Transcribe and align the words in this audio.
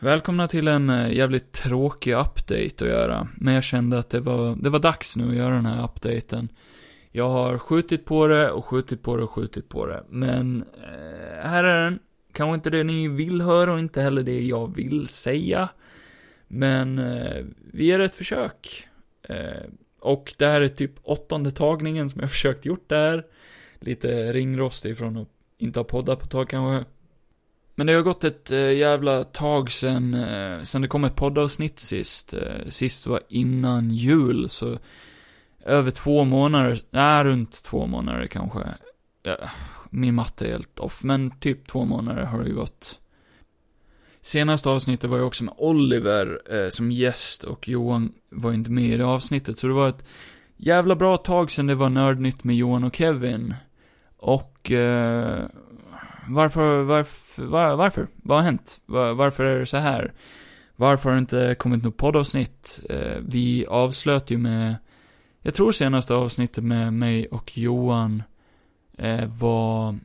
Välkomna 0.00 0.48
till 0.48 0.68
en 0.68 0.90
eh, 0.90 1.12
jävligt 1.12 1.52
tråkig 1.52 2.12
update 2.12 2.84
att 2.84 2.90
göra. 2.90 3.28
Men 3.36 3.54
jag 3.54 3.64
kände 3.64 3.98
att 3.98 4.10
det 4.10 4.20
var, 4.20 4.56
det 4.56 4.70
var 4.70 4.78
dags 4.78 5.16
nu 5.16 5.28
att 5.28 5.36
göra 5.36 5.54
den 5.54 5.66
här 5.66 5.84
updaten. 5.84 6.48
Jag 7.10 7.28
har 7.28 7.58
skjutit 7.58 8.04
på 8.04 8.26
det 8.26 8.50
och 8.50 8.64
skjutit 8.64 9.02
på 9.02 9.16
det 9.16 9.22
och 9.22 9.30
skjutit 9.30 9.68
på 9.68 9.86
det. 9.86 10.04
Men, 10.08 10.64
eh, 10.74 11.48
här 11.48 11.64
är 11.64 11.84
den. 11.84 11.98
Kanske 12.32 12.54
inte 12.54 12.70
det 12.70 12.84
ni 12.84 13.08
vill 13.08 13.40
höra 13.40 13.72
och 13.72 13.78
inte 13.78 14.02
heller 14.02 14.22
det 14.22 14.40
jag 14.40 14.74
vill 14.74 15.08
säga. 15.08 15.68
Men, 16.48 16.98
eh, 16.98 17.44
vi 17.72 17.86
gör 17.86 18.00
ett 18.00 18.14
försök. 18.14 18.88
Eh, 19.22 19.70
och 20.00 20.34
det 20.38 20.46
här 20.46 20.60
är 20.60 20.68
typ 20.68 20.92
åttonde 21.02 21.50
tagningen 21.50 22.10
som 22.10 22.20
jag 22.20 22.30
försökt 22.36 22.66
gjort 22.66 22.88
där. 22.88 23.26
Lite 23.80 24.32
ringrostig 24.32 24.98
från 24.98 25.16
att 25.16 25.28
inte 25.58 25.78
ha 25.78 25.84
poddat 25.84 26.18
på 26.18 26.24
ett 26.24 26.30
tag 26.30 26.48
kanske. 26.48 26.90
Men 27.78 27.86
det 27.86 27.92
har 27.92 28.02
gått 28.02 28.24
ett 28.24 28.50
äh, 28.50 28.72
jävla 28.72 29.24
tag 29.24 29.70
sen, 29.70 30.14
äh, 30.14 30.62
sen 30.62 30.82
det 30.82 30.88
kom 30.88 31.04
ett 31.04 31.16
poddavsnitt 31.16 31.78
sist. 31.78 32.34
Äh, 32.34 32.68
sist 32.68 33.06
var 33.06 33.20
innan 33.28 33.90
jul, 33.90 34.48
så 34.48 34.78
över 35.64 35.90
två 35.90 36.24
månader, 36.24 36.80
nej 36.90 37.24
runt 37.24 37.62
två 37.64 37.86
månader 37.86 38.26
kanske. 38.26 38.60
Min 39.90 40.14
matte 40.14 40.46
är 40.46 40.50
helt 40.50 40.80
off, 40.80 41.02
men 41.02 41.30
typ 41.30 41.68
två 41.68 41.84
månader 41.84 42.22
har 42.22 42.42
det 42.42 42.48
ju 42.48 42.54
gått. 42.54 42.98
Senaste 44.20 44.68
avsnittet 44.68 45.10
var 45.10 45.18
ju 45.18 45.24
också 45.24 45.44
med 45.44 45.54
Oliver 45.56 46.40
eh, 46.54 46.68
som 46.68 46.92
gäst 46.92 47.44
och 47.44 47.68
Johan 47.68 48.12
var 48.30 48.52
inte 48.52 48.70
med 48.70 48.84
i 48.84 48.96
det 48.96 49.06
avsnittet, 49.06 49.58
så 49.58 49.66
det 49.66 49.72
var 49.72 49.88
ett 49.88 50.04
jävla 50.56 50.96
bra 50.96 51.16
tag 51.16 51.50
sen 51.50 51.66
det 51.66 51.74
var 51.74 51.88
Nördnytt 51.88 52.44
med 52.44 52.56
Johan 52.56 52.84
och 52.84 52.96
Kevin. 52.96 53.54
Och 54.16 54.72
eh, 54.72 55.44
varför, 56.28 56.82
varför, 56.82 57.44
var, 57.44 57.76
varför? 57.76 58.06
Vad 58.16 58.38
har 58.38 58.44
hänt? 58.44 58.80
Var, 58.86 59.14
varför 59.14 59.44
är 59.44 59.58
det 59.58 59.66
så 59.66 59.76
här? 59.76 60.12
Varför 60.76 61.10
har 61.10 61.16
det 61.16 61.20
inte 61.20 61.54
kommit 61.58 61.84
något 61.84 61.96
poddavsnitt? 61.96 62.80
Eh, 62.90 63.18
vi 63.20 63.66
avslöt 63.66 64.30
ju 64.30 64.38
med, 64.38 64.76
jag 65.42 65.54
tror 65.54 65.72
senaste 65.72 66.14
avsnittet 66.14 66.64
med 66.64 66.92
mig 66.92 67.26
och 67.26 67.58
Johan 67.58 68.22
eh, 68.98 69.26
var 69.26 69.98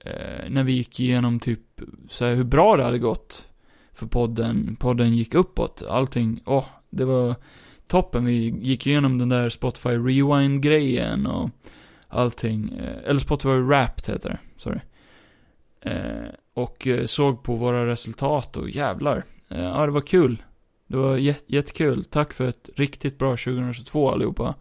eh, 0.00 0.48
när 0.50 0.64
vi 0.64 0.72
gick 0.72 1.00
igenom 1.00 1.40
typ 1.40 1.60
så 2.08 2.24
här, 2.24 2.34
hur 2.34 2.44
bra 2.44 2.76
det 2.76 2.84
hade 2.84 2.98
gått 2.98 3.48
för 3.92 4.06
podden. 4.06 4.76
Podden 4.80 5.16
gick 5.16 5.34
uppåt. 5.34 5.82
Allting, 5.88 6.40
åh, 6.44 6.58
oh, 6.58 6.64
det 6.90 7.04
var 7.04 7.34
toppen. 7.86 8.24
Vi 8.24 8.54
gick 8.60 8.86
igenom 8.86 9.18
den 9.18 9.28
där 9.28 9.48
Spotify 9.48 9.88
Rewind-grejen 9.88 11.26
och 11.26 11.50
allting. 12.08 12.72
Eh, 12.78 13.10
eller 13.10 13.20
Spotify 13.20 13.56
Wrapped 13.56 14.14
heter 14.14 14.28
det, 14.30 14.38
sorry. 14.56 14.80
Eh, 15.84 16.28
och 16.54 16.86
eh, 16.86 17.04
såg 17.04 17.42
på 17.42 17.54
våra 17.54 17.86
resultat 17.86 18.56
och 18.56 18.70
jävlar. 18.70 19.24
Eh, 19.48 19.62
ja, 19.62 19.86
det 19.86 19.92
var 19.92 20.00
kul. 20.00 20.42
Det 20.86 20.96
var 20.96 21.16
jät 21.16 21.44
jättekul. 21.46 22.04
Tack 22.04 22.32
för 22.32 22.48
ett 22.48 22.70
riktigt 22.76 23.18
bra 23.18 23.30
2022 23.30 24.10
allihopa. 24.10 24.54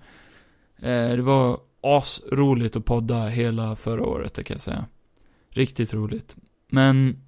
Det 1.15 1.21
var 1.21 1.59
asroligt 1.81 2.75
att 2.75 2.85
podda 2.85 3.27
hela 3.27 3.75
förra 3.75 4.05
året, 4.05 4.33
det 4.33 4.43
kan 4.43 4.55
jag 4.55 4.61
säga. 4.61 4.85
Riktigt 5.49 5.93
roligt. 5.93 6.35
Men 6.67 7.23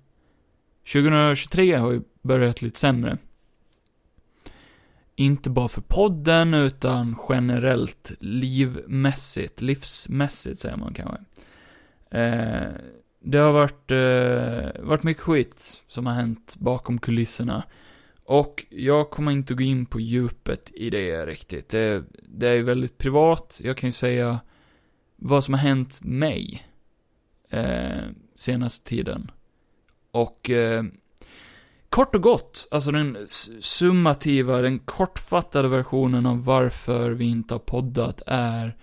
2023 0.93 1.75
har 1.75 1.91
ju 1.91 2.01
börjat 2.21 2.61
lite 2.61 2.79
sämre. 2.79 3.17
Inte 5.15 5.49
bara 5.49 5.67
för 5.67 5.81
podden, 5.81 6.53
utan 6.53 7.15
generellt 7.29 8.11
livmässigt, 8.19 9.61
livsmässigt 9.61 10.59
säger 10.59 10.77
man 10.77 10.93
kanske. 10.93 11.17
Eh, 12.19 12.73
det 13.27 13.37
har 13.37 13.51
varit, 13.51 13.91
eh, 13.91 14.83
varit 14.87 15.03
mycket 15.03 15.23
skit 15.23 15.83
som 15.87 16.05
har 16.05 16.13
hänt 16.13 16.55
bakom 16.59 16.99
kulisserna. 16.99 17.63
Och 18.23 18.65
jag 18.69 19.09
kommer 19.09 19.31
inte 19.31 19.53
gå 19.53 19.63
in 19.63 19.85
på 19.85 19.99
djupet 19.99 20.71
i 20.73 20.89
det 20.89 21.25
riktigt. 21.25 21.69
Det, 21.69 22.03
det 22.29 22.47
är 22.47 22.63
väldigt 22.63 22.97
privat. 22.97 23.61
Jag 23.63 23.77
kan 23.77 23.89
ju 23.89 23.93
säga 23.93 24.39
vad 25.15 25.43
som 25.43 25.53
har 25.53 25.61
hänt 25.61 26.03
mig. 26.03 26.67
Eh, 27.49 28.03
senaste 28.35 28.89
tiden. 28.89 29.31
Och 30.11 30.49
eh, 30.49 30.83
kort 31.89 32.15
och 32.15 32.21
gott, 32.21 32.67
alltså 32.71 32.91
den 32.91 33.17
summativa, 33.59 34.61
den 34.61 34.79
kortfattade 34.79 35.67
versionen 35.67 36.25
av 36.25 36.45
varför 36.45 37.11
vi 37.11 37.25
inte 37.25 37.53
har 37.53 37.59
poddat 37.59 38.21
är 38.27 38.77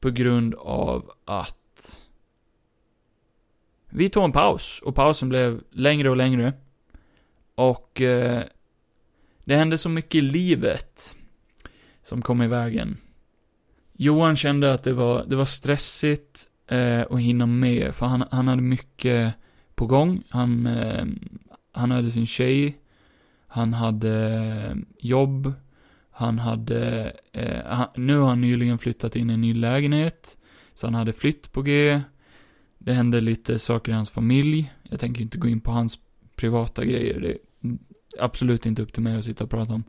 på 0.00 0.10
grund 0.10 0.54
av 0.54 1.10
att 1.24 1.57
vi 3.90 4.08
tog 4.08 4.24
en 4.24 4.32
paus 4.32 4.80
och 4.84 4.94
pausen 4.94 5.28
blev 5.28 5.60
längre 5.70 6.10
och 6.10 6.16
längre. 6.16 6.52
Och 7.54 8.00
eh, 8.00 8.42
det 9.44 9.56
hände 9.56 9.78
så 9.78 9.88
mycket 9.88 10.14
i 10.14 10.20
livet 10.20 11.16
som 12.02 12.22
kom 12.22 12.42
i 12.42 12.46
vägen. 12.46 12.96
Johan 13.92 14.36
kände 14.36 14.72
att 14.72 14.82
det 14.82 14.92
var, 14.92 15.24
det 15.24 15.36
var 15.36 15.44
stressigt 15.44 16.48
eh, 16.66 17.00
att 17.10 17.20
hinna 17.20 17.46
med, 17.46 17.94
för 17.94 18.06
han, 18.06 18.24
han 18.30 18.48
hade 18.48 18.62
mycket 18.62 19.34
på 19.74 19.86
gång. 19.86 20.22
Han, 20.28 20.66
eh, 20.66 21.06
han 21.72 21.90
hade 21.90 22.10
sin 22.10 22.26
tjej, 22.26 22.78
han 23.46 23.74
hade 23.74 24.14
eh, 24.70 24.76
jobb, 24.98 25.52
han 26.10 26.38
hade, 26.38 27.12
eh, 27.32 27.64
han, 27.66 27.88
nu 27.96 28.18
har 28.18 28.28
han 28.28 28.40
nyligen 28.40 28.78
flyttat 28.78 29.16
in 29.16 29.30
i 29.30 29.32
en 29.32 29.40
ny 29.40 29.54
lägenhet, 29.54 30.38
så 30.74 30.86
han 30.86 30.94
hade 30.94 31.12
flytt 31.12 31.52
på 31.52 31.62
G, 31.62 32.00
det 32.88 32.94
hände 32.94 33.20
lite 33.20 33.58
saker 33.58 33.92
i 33.92 33.94
hans 33.94 34.10
familj. 34.10 34.72
Jag 34.82 35.00
tänker 35.00 35.22
inte 35.22 35.38
gå 35.38 35.48
in 35.48 35.60
på 35.60 35.70
hans 35.70 35.98
privata 36.36 36.84
grejer. 36.84 37.20
Det 37.20 37.30
är 37.30 37.38
absolut 38.18 38.66
inte 38.66 38.82
upp 38.82 38.92
till 38.92 39.02
mig 39.02 39.16
att 39.16 39.24
sitta 39.24 39.44
och 39.44 39.50
prata 39.50 39.72
om. 39.72 39.84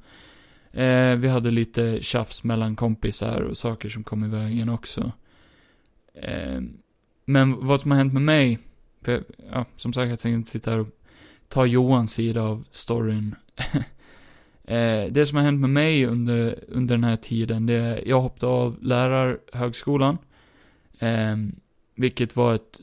Eh, 0.71 1.15
vi 1.15 1.27
hade 1.27 1.51
lite 1.51 2.01
tjafs 2.01 2.43
mellan 2.43 2.75
kompisar 2.75 3.41
och 3.41 3.57
saker 3.57 3.89
som 3.89 4.03
kom 4.03 4.25
i 4.25 4.27
vägen 4.27 4.69
också. 4.69 5.11
Eh, 6.13 6.61
men 7.25 7.67
vad 7.67 7.79
som 7.79 7.91
har 7.91 7.97
hänt 7.97 8.13
med 8.13 8.21
mig, 8.21 8.59
för 9.01 9.23
ja, 9.51 9.65
som 9.75 9.93
sagt 9.93 10.09
jag 10.09 10.19
tänker 10.19 10.35
inte 10.35 10.49
sitta 10.49 10.71
här 10.71 10.79
och 10.79 10.89
ta 11.47 11.65
Johans 11.65 12.13
sida 12.13 12.41
av 12.41 12.65
storyn. 12.71 13.35
eh, 14.63 15.03
det 15.11 15.25
som 15.27 15.37
har 15.37 15.43
hänt 15.43 15.61
med 15.61 15.69
mig 15.69 16.05
under, 16.05 16.63
under 16.67 16.95
den 16.95 17.03
här 17.03 17.17
tiden, 17.17 17.65
det 17.65 17.73
är, 17.73 18.07
jag 18.07 18.21
hoppade 18.21 18.51
av 18.51 18.77
lärarhögskolan. 18.81 20.17
Eh, 20.99 21.35
vilket 21.95 22.35
var 22.35 22.55
ett 22.55 22.81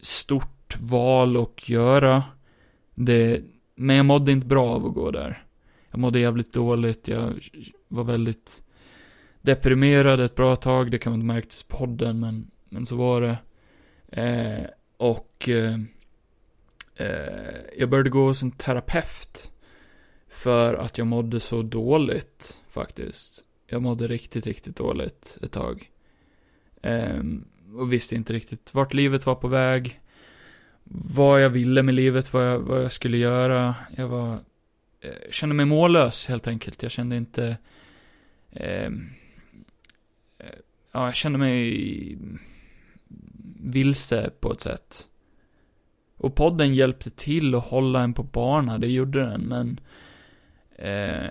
stort 0.00 0.76
val 0.80 1.36
att 1.36 1.68
göra. 1.68 2.24
Det, 2.94 3.42
men 3.74 3.96
jag 3.96 4.06
mådde 4.06 4.32
inte 4.32 4.46
bra 4.46 4.68
av 4.68 4.86
att 4.86 4.94
gå 4.94 5.10
där. 5.10 5.44
Jag 5.90 6.00
mådde 6.00 6.20
jävligt 6.20 6.52
dåligt, 6.52 7.08
jag 7.08 7.48
var 7.88 8.04
väldigt 8.04 8.62
deprimerad 9.40 10.20
ett 10.20 10.34
bra 10.34 10.56
tag, 10.56 10.90
det 10.90 10.98
kan 10.98 11.12
man 11.12 11.20
inte 11.20 11.34
märka 11.34 11.46
i 11.46 11.68
podden, 11.68 12.20
men, 12.20 12.50
men 12.68 12.86
så 12.86 12.96
var 12.96 13.20
det. 13.20 13.38
Eh, 14.22 14.66
och 14.96 15.48
eh, 15.48 15.78
eh, 16.96 17.56
jag 17.78 17.90
började 17.90 18.10
gå 18.10 18.26
hos 18.26 18.42
en 18.42 18.50
terapeut. 18.50 19.50
För 20.28 20.74
att 20.74 20.98
jag 20.98 21.06
mådde 21.06 21.40
så 21.40 21.62
dåligt, 21.62 22.60
faktiskt. 22.68 23.44
Jag 23.66 23.82
mådde 23.82 24.08
riktigt, 24.08 24.46
riktigt 24.46 24.76
dåligt 24.76 25.38
ett 25.42 25.52
tag. 25.52 25.90
Ehm, 26.82 27.44
och 27.74 27.92
visste 27.92 28.14
inte 28.14 28.32
riktigt 28.32 28.74
vart 28.74 28.94
livet 28.94 29.26
var 29.26 29.34
på 29.34 29.48
väg. 29.48 30.00
Vad 30.84 31.42
jag 31.42 31.50
ville 31.50 31.82
med 31.82 31.94
livet, 31.94 32.32
vad 32.32 32.46
jag, 32.46 32.58
vad 32.58 32.84
jag 32.84 32.92
skulle 32.92 33.16
göra. 33.16 33.74
Jag 33.96 34.08
var, 34.08 34.38
jag 35.00 35.34
kände 35.34 35.54
mig 35.54 35.66
mållös 35.66 36.26
helt 36.26 36.46
enkelt. 36.46 36.82
Jag 36.82 36.92
kände 36.92 37.16
inte, 37.16 37.56
ehm, 38.50 39.10
eh, 40.38 40.46
ja, 40.92 41.04
jag 41.06 41.14
kände 41.14 41.38
mig 41.38 42.18
vilse 43.60 44.30
på 44.40 44.52
ett 44.52 44.60
sätt. 44.60 45.08
Och 46.16 46.34
podden 46.34 46.74
hjälpte 46.74 47.10
till 47.10 47.54
att 47.54 47.64
hålla 47.64 48.02
en 48.02 48.14
på 48.14 48.22
banan. 48.22 48.80
det 48.80 48.88
gjorde 48.88 49.20
den, 49.20 49.40
men 49.40 49.80
eh, 50.76 51.30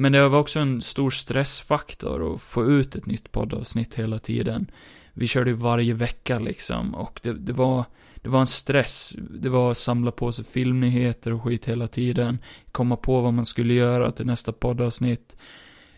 men 0.00 0.12
det 0.12 0.28
var 0.28 0.38
också 0.38 0.60
en 0.60 0.80
stor 0.80 1.10
stressfaktor 1.10 2.34
att 2.34 2.42
få 2.42 2.70
ut 2.70 2.96
ett 2.96 3.06
nytt 3.06 3.32
poddavsnitt 3.32 3.94
hela 3.94 4.18
tiden. 4.18 4.70
Vi 5.12 5.26
körde 5.26 5.52
varje 5.52 5.94
vecka 5.94 6.38
liksom 6.38 6.94
och 6.94 7.20
det, 7.22 7.32
det 7.32 7.52
var 7.52 7.84
det 8.14 8.28
var 8.28 8.40
en 8.40 8.46
stress. 8.46 9.14
Det 9.18 9.48
var 9.48 9.70
att 9.70 9.78
samla 9.78 10.10
på 10.10 10.32
sig 10.32 10.44
filmnyheter 10.44 11.32
och 11.32 11.42
skit 11.42 11.68
hela 11.68 11.86
tiden. 11.86 12.38
Komma 12.72 12.96
på 12.96 13.20
vad 13.20 13.34
man 13.34 13.46
skulle 13.46 13.74
göra 13.74 14.10
till 14.10 14.26
nästa 14.26 14.52
poddavsnitt. 14.52 15.36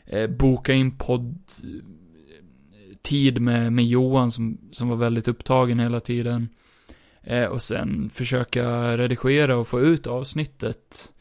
Eh, 0.04 0.30
boka 0.30 0.72
in 0.72 0.98
podd 0.98 1.38
tid 3.02 3.40
med, 3.40 3.72
med 3.72 3.86
Johan 3.86 4.32
som, 4.32 4.58
som 4.72 4.88
var 4.88 4.96
väldigt 4.96 5.28
upptagen 5.28 5.78
hela 5.78 6.00
tiden. 6.00 6.48
Eh, 7.22 7.44
och 7.44 7.62
sen 7.62 8.10
försöka 8.10 8.96
redigera 8.96 9.56
och 9.56 9.68
få 9.68 9.80
ut 9.80 10.06
avsnittet 10.06 11.12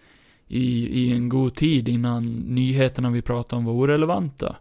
i, 0.51 1.01
i 1.01 1.12
en 1.12 1.30
god 1.30 1.56
tid 1.56 1.89
innan 1.89 2.24
nyheterna 2.33 3.09
vi 3.09 3.21
pratade 3.21 3.57
om 3.57 3.65
var 3.65 3.74
orelevanta. 3.74 4.56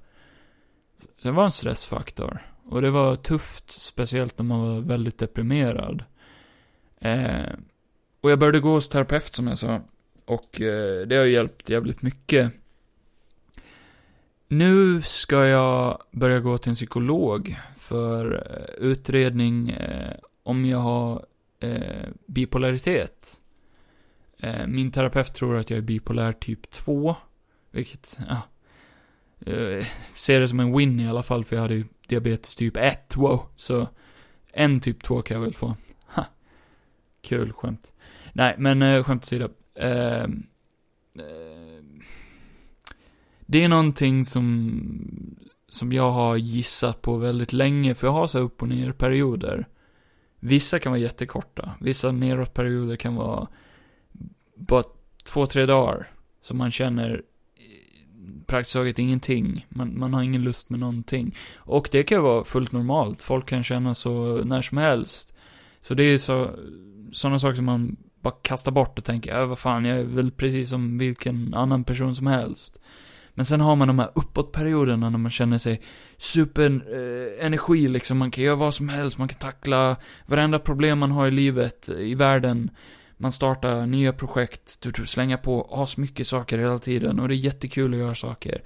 Det 1.23 1.31
var 1.31 1.45
en 1.45 1.51
stressfaktor. 1.51 2.41
Och 2.65 2.83
det 2.83 2.91
var 2.91 3.17
tufft, 3.17 3.71
speciellt 3.71 4.39
när 4.39 4.45
man 4.45 4.61
var 4.61 4.81
väldigt 4.81 5.19
deprimerad. 5.19 6.05
Eh, 7.01 7.53
och 8.21 8.31
jag 8.31 8.39
började 8.39 8.61
gå 8.61 8.73
hos 8.73 8.89
terapeut 8.89 9.35
som 9.35 9.47
jag 9.47 9.59
sa. 9.59 9.81
Och 10.25 10.61
eh, 10.61 11.07
det 11.07 11.17
har 11.17 11.25
hjälpt 11.25 11.69
jävligt 11.69 12.03
mycket. 12.03 12.53
Nu 14.49 15.03
ska 15.03 15.47
jag 15.47 16.03
börja 16.11 16.41
gå 16.41 16.59
till 16.59 16.71
en 16.71 16.75
psykolog 16.75 17.57
för 17.77 18.35
eh, 18.35 18.85
utredning 18.87 19.71
eh, 19.71 20.17
om 20.43 20.65
jag 20.65 20.79
har 20.79 21.27
eh, 21.61 22.09
bipolaritet. 22.27 23.40
Eh, 24.43 24.67
min 24.67 24.93
terapeut 24.93 25.35
tror 25.35 25.57
att 25.57 25.71
jag 25.71 25.79
är 25.79 25.83
bipolär 25.83 26.33
typ 26.33 26.71
2. 26.71 27.17
Vilket, 27.71 28.19
ja. 28.29 28.43
jag 29.39 29.87
ser 30.15 30.41
det 30.41 30.49
som 30.49 30.61
en 30.61 30.77
win 30.77 31.01
i 31.01 31.09
alla 31.09 31.23
fall, 31.23 31.45
för 31.45 31.57
jag 31.57 31.63
hade 31.63 31.75
ju 31.75 31.85
diabetes 32.09 32.57
typ 32.57 32.77
1, 32.77 33.17
wow. 33.17 33.47
Så, 33.57 33.89
en 34.53 34.81
typ 34.81 35.03
2 35.03 35.23
kan 35.23 35.35
jag 35.35 35.43
väl 35.43 35.55
få. 35.55 35.77
Ha. 36.07 36.25
Kul 37.23 37.53
skämt. 37.53 37.93
Nej, 38.33 38.55
men 38.59 38.83
eh, 38.83 39.05
skämt 39.05 39.23
åsido. 39.23 39.49
Eh, 39.75 40.23
eh, 40.23 40.29
det 43.41 43.65
är 43.65 43.69
någonting 43.69 44.25
som, 44.25 45.37
som 45.69 45.93
jag 45.93 46.11
har 46.11 46.37
gissat 46.37 47.03
på 47.03 47.17
väldigt 47.17 47.53
länge, 47.53 47.95
för 47.95 48.07
jag 48.07 48.13
har 48.13 48.27
så 48.27 48.39
upp 48.39 48.63
och 48.63 48.69
ner 48.69 48.93
perioder. 48.93 49.69
Vissa 50.41 50.79
kan 50.79 50.93
vara 50.93 51.01
jättekorta, 51.01 51.75
vissa 51.81 52.13
neråtperioder 52.13 52.97
kan 52.97 53.15
vara 53.15 53.49
bara 54.61 54.85
två, 55.25 55.47
tre 55.47 55.67
dagar. 55.67 56.09
Så 56.43 56.55
man 56.55 56.71
känner 56.71 57.23
eh, 57.57 58.47
praktiskt 58.47 58.75
taget 58.75 58.99
ingenting. 58.99 59.67
Man, 59.69 59.99
man 59.99 60.15
har 60.15 60.23
ingen 60.23 60.43
lust 60.43 60.71
med 60.71 60.81
någonting. 60.81 61.37
Och 61.57 61.89
det 61.93 62.03
kan 62.03 62.19
ju 62.19 62.23
vara 62.23 62.45
fullt 62.45 62.73
normalt. 62.73 63.23
Folk 63.23 63.47
kan 63.47 63.63
känna 63.63 63.95
så 63.95 64.45
när 64.45 64.63
som 64.63 64.79
helst. 64.79 65.35
Så 65.81 65.95
det 65.95 66.03
är 66.03 66.19
så, 66.19 66.51
sådana 67.13 67.39
saker 67.39 67.57
som 67.57 67.65
man 67.65 67.97
bara 68.21 68.35
kastar 68.43 68.73
bort 68.73 68.99
och 68.99 69.05
tänker, 69.05 69.39
ja 69.39 69.47
vad 69.47 69.59
fan, 69.59 69.85
jag 69.85 69.99
är 69.99 70.05
väl 70.05 70.31
precis 70.31 70.71
som 70.71 70.99
vilken 70.99 71.55
annan 71.55 71.85
person 71.85 72.15
som 72.15 72.27
helst. 72.27 72.81
Men 73.35 73.45
sen 73.45 73.61
har 73.61 73.77
man 73.77 73.89
de 73.89 73.99
här 73.99 74.11
uppåtperioderna 74.15 75.11
när 75.11 75.19
man 75.19 75.31
känner 75.31 75.59
sig 75.59 75.81
superenergi 76.17 77.85
eh, 77.85 77.91
liksom. 77.91 78.19
Man 78.19 78.31
kan 78.31 78.45
göra 78.45 78.57
vad 78.57 78.75
som 78.75 78.89
helst, 78.89 79.19
man 79.19 79.29
kan 79.29 79.39
tackla 79.39 79.97
varenda 80.27 80.59
problem 80.59 80.99
man 80.99 81.11
har 81.11 81.27
i 81.27 81.31
livet, 81.31 81.89
i 81.89 82.15
världen. 82.15 82.71
Man 83.23 83.33
startar 83.33 83.87
nya 83.87 84.13
projekt, 84.13 84.81
du, 84.81 84.91
du 84.91 85.07
slänger 85.07 85.37
på 85.37 85.69
asmycket 85.71 86.27
saker 86.27 86.59
hela 86.59 86.79
tiden 86.79 87.21
och 87.21 87.29
det 87.29 87.35
är 87.35 87.37
jättekul 87.37 87.95
att 87.95 88.01
göra 88.01 88.15
saker. 88.15 88.63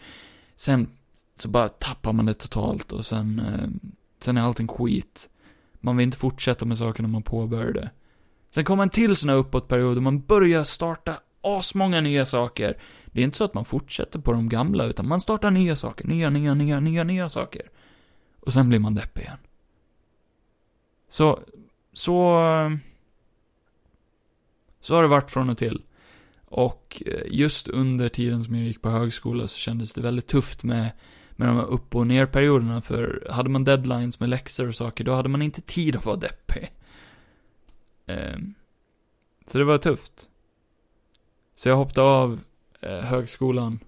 Sen 0.56 0.88
så 1.36 1.48
bara 1.48 1.68
tappar 1.68 2.12
man 2.12 2.26
det 2.26 2.34
totalt 2.34 2.92
och 2.92 3.06
sen, 3.06 3.38
eh, 3.38 3.90
sen 4.20 4.36
är 4.36 4.42
allting 4.42 4.68
skit. 4.68 5.30
Man 5.80 5.96
vill 5.96 6.04
inte 6.04 6.18
fortsätta 6.18 6.64
med 6.64 6.78
sakerna 6.78 7.08
man 7.08 7.22
påbörjade. 7.22 7.90
Sen 8.50 8.64
kommer 8.64 8.82
en 8.82 8.90
till 8.90 9.16
sån 9.16 9.28
här 9.28 9.36
uppåtperiod 9.36 9.96
och 9.96 10.02
man 10.02 10.20
börjar 10.20 10.64
starta 10.64 11.16
asmånga 11.40 12.00
nya 12.00 12.24
saker. 12.24 12.78
Det 13.06 13.20
är 13.20 13.24
inte 13.24 13.36
så 13.36 13.44
att 13.44 13.54
man 13.54 13.64
fortsätter 13.64 14.18
på 14.18 14.32
de 14.32 14.48
gamla, 14.48 14.84
utan 14.84 15.08
man 15.08 15.20
startar 15.20 15.50
nya 15.50 15.76
saker. 15.76 16.06
Nya, 16.06 16.30
nya, 16.30 16.54
nya, 16.54 16.80
nya, 16.80 17.04
nya 17.04 17.28
saker. 17.28 17.62
Och 18.40 18.52
sen 18.52 18.68
blir 18.68 18.78
man 18.78 18.94
deppig 18.94 19.22
igen. 19.22 19.38
Så, 21.08 21.40
så... 21.92 22.44
Eh, 22.44 22.94
så 24.84 24.94
har 24.94 25.02
det 25.02 25.08
varit 25.08 25.31
från 25.31 25.50
och 25.50 25.58
till. 25.58 25.82
Och 26.44 27.02
eh, 27.06 27.22
just 27.26 27.69
under 27.69 28.08
tiden 28.08 28.44
som 28.44 28.54
jag 28.54 28.64
gick 28.64 28.82
på 28.82 28.90
högskola 28.90 29.46
så 29.46 29.58
kändes 29.58 29.92
det 29.92 30.00
väldigt 30.00 30.26
tufft 30.26 30.64
med, 30.64 30.90
med 31.31 31.48
de 31.48 31.56
här 31.56 31.64
upp 31.66 31.94
och 31.94 32.06
ner 32.06 32.26
perioderna 32.26 32.81
för 32.81 33.28
hade 33.31 33.48
man 33.48 33.64
deadlines 33.64 34.20
med 34.20 34.28
läxor 34.28 34.69
och 34.69 34.75
saker, 34.75 35.04
då 35.04 35.14
hade 35.14 35.28
man 35.28 35.42
inte 35.42 35.60
tid 35.60 35.96
att 35.96 36.06
vara 36.06 36.16
deppig. 36.16 36.72
Ehm, 38.06 38.54
så 39.46 39.58
det 39.58 39.64
var 39.64 39.78
tufft. 39.78 40.28
Så 41.56 41.69
jag 41.69 41.76
hoppade 41.76 42.06
av 42.06 42.40
eh, 42.80 42.98
högskolan. 42.98 43.78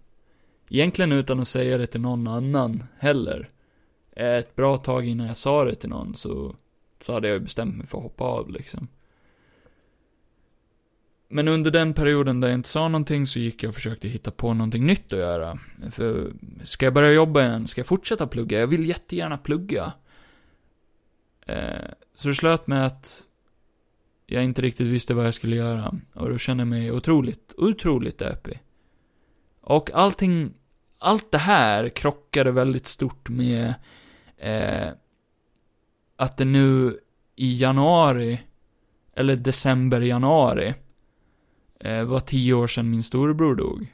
Egentligen 0.69 1.13
utan 1.13 1.41
att 1.41 1.49
säga 1.49 1.79
det 1.79 1.87
till 1.87 2.01
någon 2.01 2.27
annan 2.27 2.85
heller. 2.99 3.51
Ett 4.13 4.57
bra 4.57 4.77
tag 4.77 5.07
innan 5.07 5.27
jag 5.27 5.37
sa 5.37 5.65
det 5.65 5.75
till 5.75 5.91
någon 5.91 6.15
så, 6.15 6.57
så 7.01 7.13
hade 7.13 7.29
jag 7.29 7.43
bestämt 7.43 7.77
mig 7.77 7.87
för 7.87 7.99
att 7.99 8.05
hoppa 8.05 8.25
av 8.25 8.51
liksom. 8.51 8.89
Men 11.29 11.49
under 11.49 11.71
den 11.71 11.95
perioden 11.95 12.41
där 12.41 12.49
jag 12.49 12.55
inte 12.55 12.69
sa 12.69 12.89
någonting 12.89 13.27
så 13.27 13.39
gick 13.39 13.63
jag 13.63 13.69
och 13.69 13.75
försökte 13.75 14.09
hitta 14.09 14.31
på 14.31 14.55
någonting 14.55 14.87
nytt 14.87 15.13
att 15.13 15.19
göra. 15.19 15.59
För, 15.91 16.33
ska 16.65 16.87
jag 16.87 16.95
börja 16.95 17.13
jobba 17.13 17.43
igen? 17.43 17.67
Ska 17.67 17.81
jag 17.81 17.87
fortsätta 17.87 18.27
plugga? 18.27 18.61
Jag 18.61 18.67
vill 18.67 18.89
jättegärna 18.89 19.39
plugga. 19.39 19.93
Eh, 21.47 21.91
så 22.15 22.29
det 22.29 22.35
slöt 22.35 22.67
med 22.67 22.87
att 22.87 23.23
jag 24.27 24.45
inte 24.45 24.63
riktigt 24.63 24.87
visste 24.87 25.15
vad 25.15 25.27
jag 25.27 25.35
skulle 25.35 25.57
göra. 25.57 25.95
Och 26.15 26.29
då 26.29 26.39
kände 26.39 26.61
jag 26.61 26.69
mig 26.69 26.93
otroligt, 26.93 27.55
otroligt 27.57 28.19
deppig. 28.19 28.63
Och 29.61 29.91
allting, 29.95 30.55
allt 30.99 31.31
det 31.31 31.39
här 31.39 31.89
krockade 31.89 32.53
väldigt 32.53 32.87
stort 32.87 33.29
med 33.29 33.75
eh, 34.37 34.89
att 36.17 36.37
det 36.37 36.45
nu 36.45 36.99
i 37.37 37.61
januari, 37.61 38.41
eller 39.15 39.37
december, 39.37 40.01
januari, 40.01 40.75
eh, 41.81 42.05
var 42.05 42.21
tio 42.21 42.55
år 42.55 42.67
sedan 42.67 42.91
min 42.91 43.03
storebror 43.03 43.55
dog. 43.55 43.87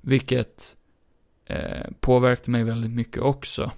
Vilket 0.00 0.76
eh, 1.44 1.86
påverkade 2.00 2.50
mig 2.50 2.64
väldigt 2.64 2.90
mycket 2.90 3.22
också. 3.22 3.72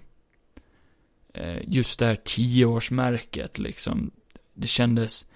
Eh, 1.35 1.59
just 1.69 1.99
det 1.99 2.06
här 2.06 2.17
tioårsmärket 2.25 3.59
liksom. 3.59 4.11
Det 4.55 4.69
kändes 4.69 5.26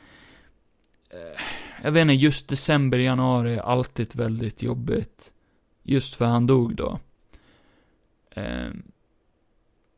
Eh, 1.17 1.41
jag 1.83 1.93
vet 1.93 2.03
inte, 2.03 2.15
just 2.15 2.49
december, 2.49 2.99
januari 2.99 3.55
är 3.55 3.61
alltid 3.61 4.17
väldigt 4.17 4.63
jobbigt. 4.63 5.33
Just 5.83 6.15
för 6.15 6.25
han 6.25 6.47
dog 6.47 6.77
då. 6.77 6.99
Eh, 8.31 8.69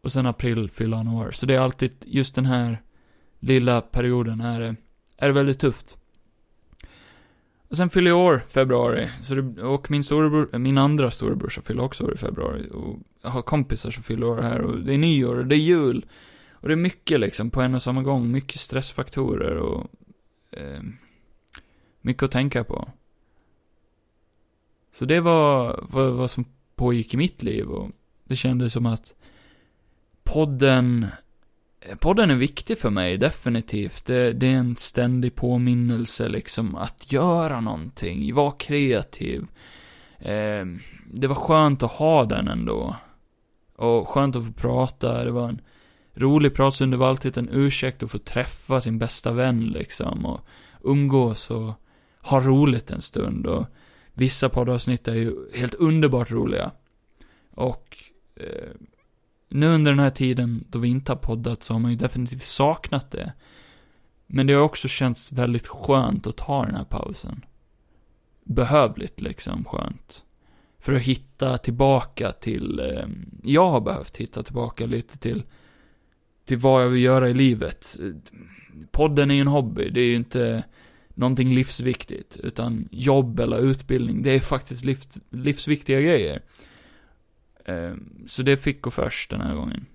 och 0.00 0.12
sen 0.12 0.26
april 0.26 0.70
fyller 0.70 0.96
han 0.96 1.08
år. 1.08 1.30
Så 1.30 1.46
det 1.46 1.54
är 1.54 1.58
alltid, 1.58 1.92
just 2.06 2.34
den 2.34 2.46
här 2.46 2.82
lilla 3.38 3.80
perioden 3.80 4.40
är, 4.40 4.76
är 5.16 5.30
väldigt 5.30 5.60
tufft. 5.60 5.96
Och 7.68 7.76
sen 7.76 7.90
fyller 7.90 8.10
jag 8.10 8.18
år, 8.18 8.44
februari. 8.48 9.10
Så 9.22 9.34
det, 9.34 9.62
och 9.62 9.90
min 9.90 10.04
storebror, 10.04 10.58
min 10.58 10.78
andra 10.78 11.10
storebrorsa 11.10 11.62
fyller 11.62 11.82
också 11.82 12.04
år 12.04 12.14
i 12.14 12.16
februari. 12.16 12.68
Och 12.72 12.98
jag 13.22 13.30
har 13.30 13.42
kompisar 13.42 13.90
som 13.90 14.02
fyller 14.02 14.26
år 14.26 14.42
här 14.42 14.60
och 14.60 14.78
det 14.78 14.94
är 14.94 14.98
nyår 14.98 15.36
och 15.38 15.46
det 15.46 15.54
är 15.54 15.60
jul. 15.60 16.06
Och 16.52 16.68
det 16.68 16.74
är 16.74 16.76
mycket 16.76 17.20
liksom 17.20 17.50
på 17.50 17.60
en 17.62 17.74
och 17.74 17.82
samma 17.82 18.02
gång. 18.02 18.30
Mycket 18.30 18.60
stressfaktorer 18.60 19.56
och 19.56 19.86
eh, 20.50 20.82
mycket 22.00 22.22
att 22.22 22.30
tänka 22.30 22.64
på. 22.64 22.88
Så 24.92 25.04
det 25.04 25.20
var 25.20 25.80
vad, 25.90 26.12
vad 26.12 26.30
som 26.30 26.44
pågick 26.76 27.14
i 27.14 27.16
mitt 27.16 27.42
liv 27.42 27.68
och 27.68 27.90
det 28.24 28.36
kändes 28.36 28.72
som 28.72 28.86
att 28.86 29.14
podden, 30.22 31.06
Eh, 31.80 31.96
podden 31.96 32.30
är 32.30 32.34
viktig 32.34 32.78
för 32.78 32.90
mig, 32.90 33.18
definitivt. 33.18 34.04
Det, 34.04 34.32
det 34.32 34.46
är 34.46 34.56
en 34.56 34.76
ständig 34.76 35.34
påminnelse 35.34 36.28
liksom 36.28 36.74
att 36.74 37.12
göra 37.12 37.60
någonting, 37.60 38.34
vara 38.34 38.52
kreativ. 38.52 39.46
Eh, 40.18 40.66
det 41.04 41.26
var 41.26 41.34
skönt 41.34 41.82
att 41.82 41.92
ha 41.92 42.24
den 42.24 42.48
ändå. 42.48 42.96
Och 43.76 44.08
skönt 44.08 44.36
att 44.36 44.46
få 44.46 44.52
prata, 44.52 45.24
det 45.24 45.30
var 45.30 45.48
en 45.48 45.60
rolig 46.14 46.54
pratstund, 46.54 46.92
det 46.92 46.96
var 46.96 47.08
alltid 47.08 47.38
en 47.38 47.48
ursäkt 47.52 48.02
att 48.02 48.10
få 48.10 48.18
träffa 48.18 48.80
sin 48.80 48.98
bästa 48.98 49.32
vän 49.32 49.60
liksom 49.66 50.26
och 50.26 50.40
umgås 50.84 51.50
och 51.50 51.72
ha 52.22 52.40
roligt 52.40 52.90
en 52.90 53.02
stund 53.02 53.46
och 53.46 53.66
vissa 54.14 54.48
poddavsnitt 54.48 55.08
är 55.08 55.14
ju 55.14 55.34
helt 55.54 55.74
underbart 55.74 56.30
roliga. 56.30 56.70
Och 57.50 57.96
eh, 58.36 58.70
nu 59.48 59.66
under 59.66 59.90
den 59.90 60.00
här 60.00 60.10
tiden 60.10 60.64
då 60.68 60.78
vi 60.78 60.88
inte 60.88 61.12
har 61.12 61.16
poddat 61.16 61.62
så 61.62 61.74
har 61.74 61.80
man 61.80 61.90
ju 61.90 61.96
definitivt 61.96 62.42
saknat 62.42 63.10
det. 63.10 63.32
Men 64.26 64.46
det 64.46 64.52
har 64.52 64.62
också 64.62 64.88
känts 64.88 65.32
väldigt 65.32 65.66
skönt 65.66 66.26
att 66.26 66.36
ta 66.36 66.64
den 66.64 66.74
här 66.74 66.84
pausen. 66.84 67.44
Behövligt 68.44 69.20
liksom, 69.20 69.64
skönt. 69.64 70.24
För 70.78 70.94
att 70.94 71.02
hitta 71.02 71.58
tillbaka 71.58 72.32
till, 72.32 72.80
eh, 72.80 73.06
jag 73.42 73.70
har 73.70 73.80
behövt 73.80 74.16
hitta 74.16 74.42
tillbaka 74.42 74.86
lite 74.86 75.18
till, 75.18 75.42
till 76.44 76.58
vad 76.58 76.82
jag 76.82 76.88
vill 76.88 77.02
göra 77.02 77.28
i 77.28 77.34
livet. 77.34 77.96
Podden 78.90 79.30
är 79.30 79.34
ju 79.34 79.40
en 79.40 79.46
hobby, 79.46 79.90
det 79.90 80.00
är 80.00 80.06
ju 80.06 80.16
inte, 80.16 80.64
någonting 81.08 81.54
livsviktigt, 81.54 82.36
utan 82.36 82.88
jobb 82.90 83.40
eller 83.40 83.58
utbildning, 83.58 84.22
det 84.22 84.30
är 84.30 84.40
faktiskt 84.40 84.84
livs, 84.84 85.18
livsviktiga 85.30 86.00
grejer. 86.00 86.42
Eh, 87.68 87.94
så 88.26 88.42
det 88.42 88.56
fick 88.56 88.82
gå 88.82 88.90
först 88.90 89.30
den 89.30 89.40
här 89.40 89.54
gången. 89.54 89.86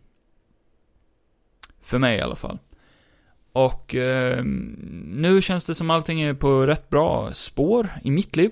För 1.82 2.00
mig 2.00 2.18
i 2.18 2.22
alla 2.22 2.36
fall. 2.36 2.60
Och 3.52 3.96
eh, 3.96 4.44
nu 5.06 5.42
känns 5.42 5.66
det 5.66 5.76
som 5.76 5.90
allting 5.90 6.22
är 6.22 6.34
på 6.34 6.68
rätt 6.68 6.90
bra 6.90 7.34
spår 7.34 7.90
i 8.04 8.12
mitt 8.12 8.36
liv. 8.36 8.52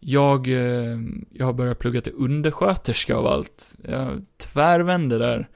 Jag, 0.00 0.48
eh, 0.48 0.98
jag 1.30 1.46
har 1.46 1.52
börjat 1.52 1.78
plugga 1.78 2.00
till 2.00 2.12
undersköterska 2.16 3.16
av 3.16 3.26
allt. 3.26 3.76
Jag 3.82 4.24
tvärvände 4.36 5.18
där. 5.18 5.48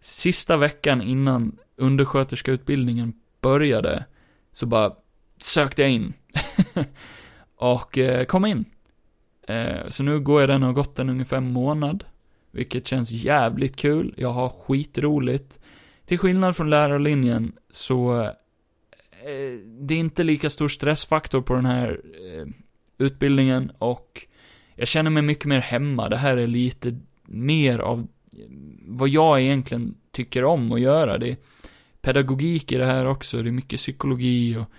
Sista 0.00 0.56
veckan 0.56 1.02
innan 1.02 1.56
undersköterskeutbildningen 1.76 3.12
började, 3.40 4.04
så 4.52 4.66
bara 4.66 4.92
sökte 5.42 5.82
jag 5.82 5.90
in. 5.90 6.12
och 7.56 7.98
eh, 7.98 8.24
kom 8.24 8.46
in. 8.46 8.64
Eh, 9.48 9.88
så 9.88 10.02
nu 10.02 10.20
går 10.20 10.40
jag 10.40 10.48
den 10.48 10.62
och 10.62 10.66
har 10.66 10.74
gått 10.74 10.96
den 10.96 11.08
ungefär 11.08 11.36
en 11.36 11.52
månad. 11.52 12.04
Vilket 12.50 12.86
känns 12.86 13.10
jävligt 13.10 13.76
kul. 13.76 14.14
Jag 14.16 14.28
har 14.28 14.48
skitroligt. 14.48 15.58
Till 16.06 16.18
skillnad 16.18 16.56
från 16.56 16.70
lärarlinjen 16.70 17.52
så 17.70 18.22
eh, 18.22 19.58
det 19.64 19.94
är 19.94 19.98
inte 19.98 20.22
lika 20.22 20.50
stor 20.50 20.68
stressfaktor 20.68 21.40
på 21.42 21.54
den 21.54 21.66
här 21.66 22.00
eh, 22.24 22.46
utbildningen 22.98 23.72
och 23.78 24.26
jag 24.74 24.88
känner 24.88 25.10
mig 25.10 25.22
mycket 25.22 25.44
mer 25.44 25.60
hemma. 25.60 26.08
Det 26.08 26.16
här 26.16 26.36
är 26.36 26.46
lite 26.46 26.98
mer 27.26 27.78
av 27.78 27.98
eh, 28.32 28.44
vad 28.86 29.08
jag 29.08 29.40
egentligen 29.40 29.94
tycker 30.10 30.44
om 30.44 30.72
att 30.72 30.80
göra. 30.80 31.18
Det 31.18 31.30
är 31.30 31.36
pedagogik 32.00 32.72
i 32.72 32.76
det 32.76 32.86
här 32.86 33.06
också, 33.06 33.42
det 33.42 33.48
är 33.48 33.52
mycket 33.52 33.78
psykologi 33.80 34.56
och 34.56 34.70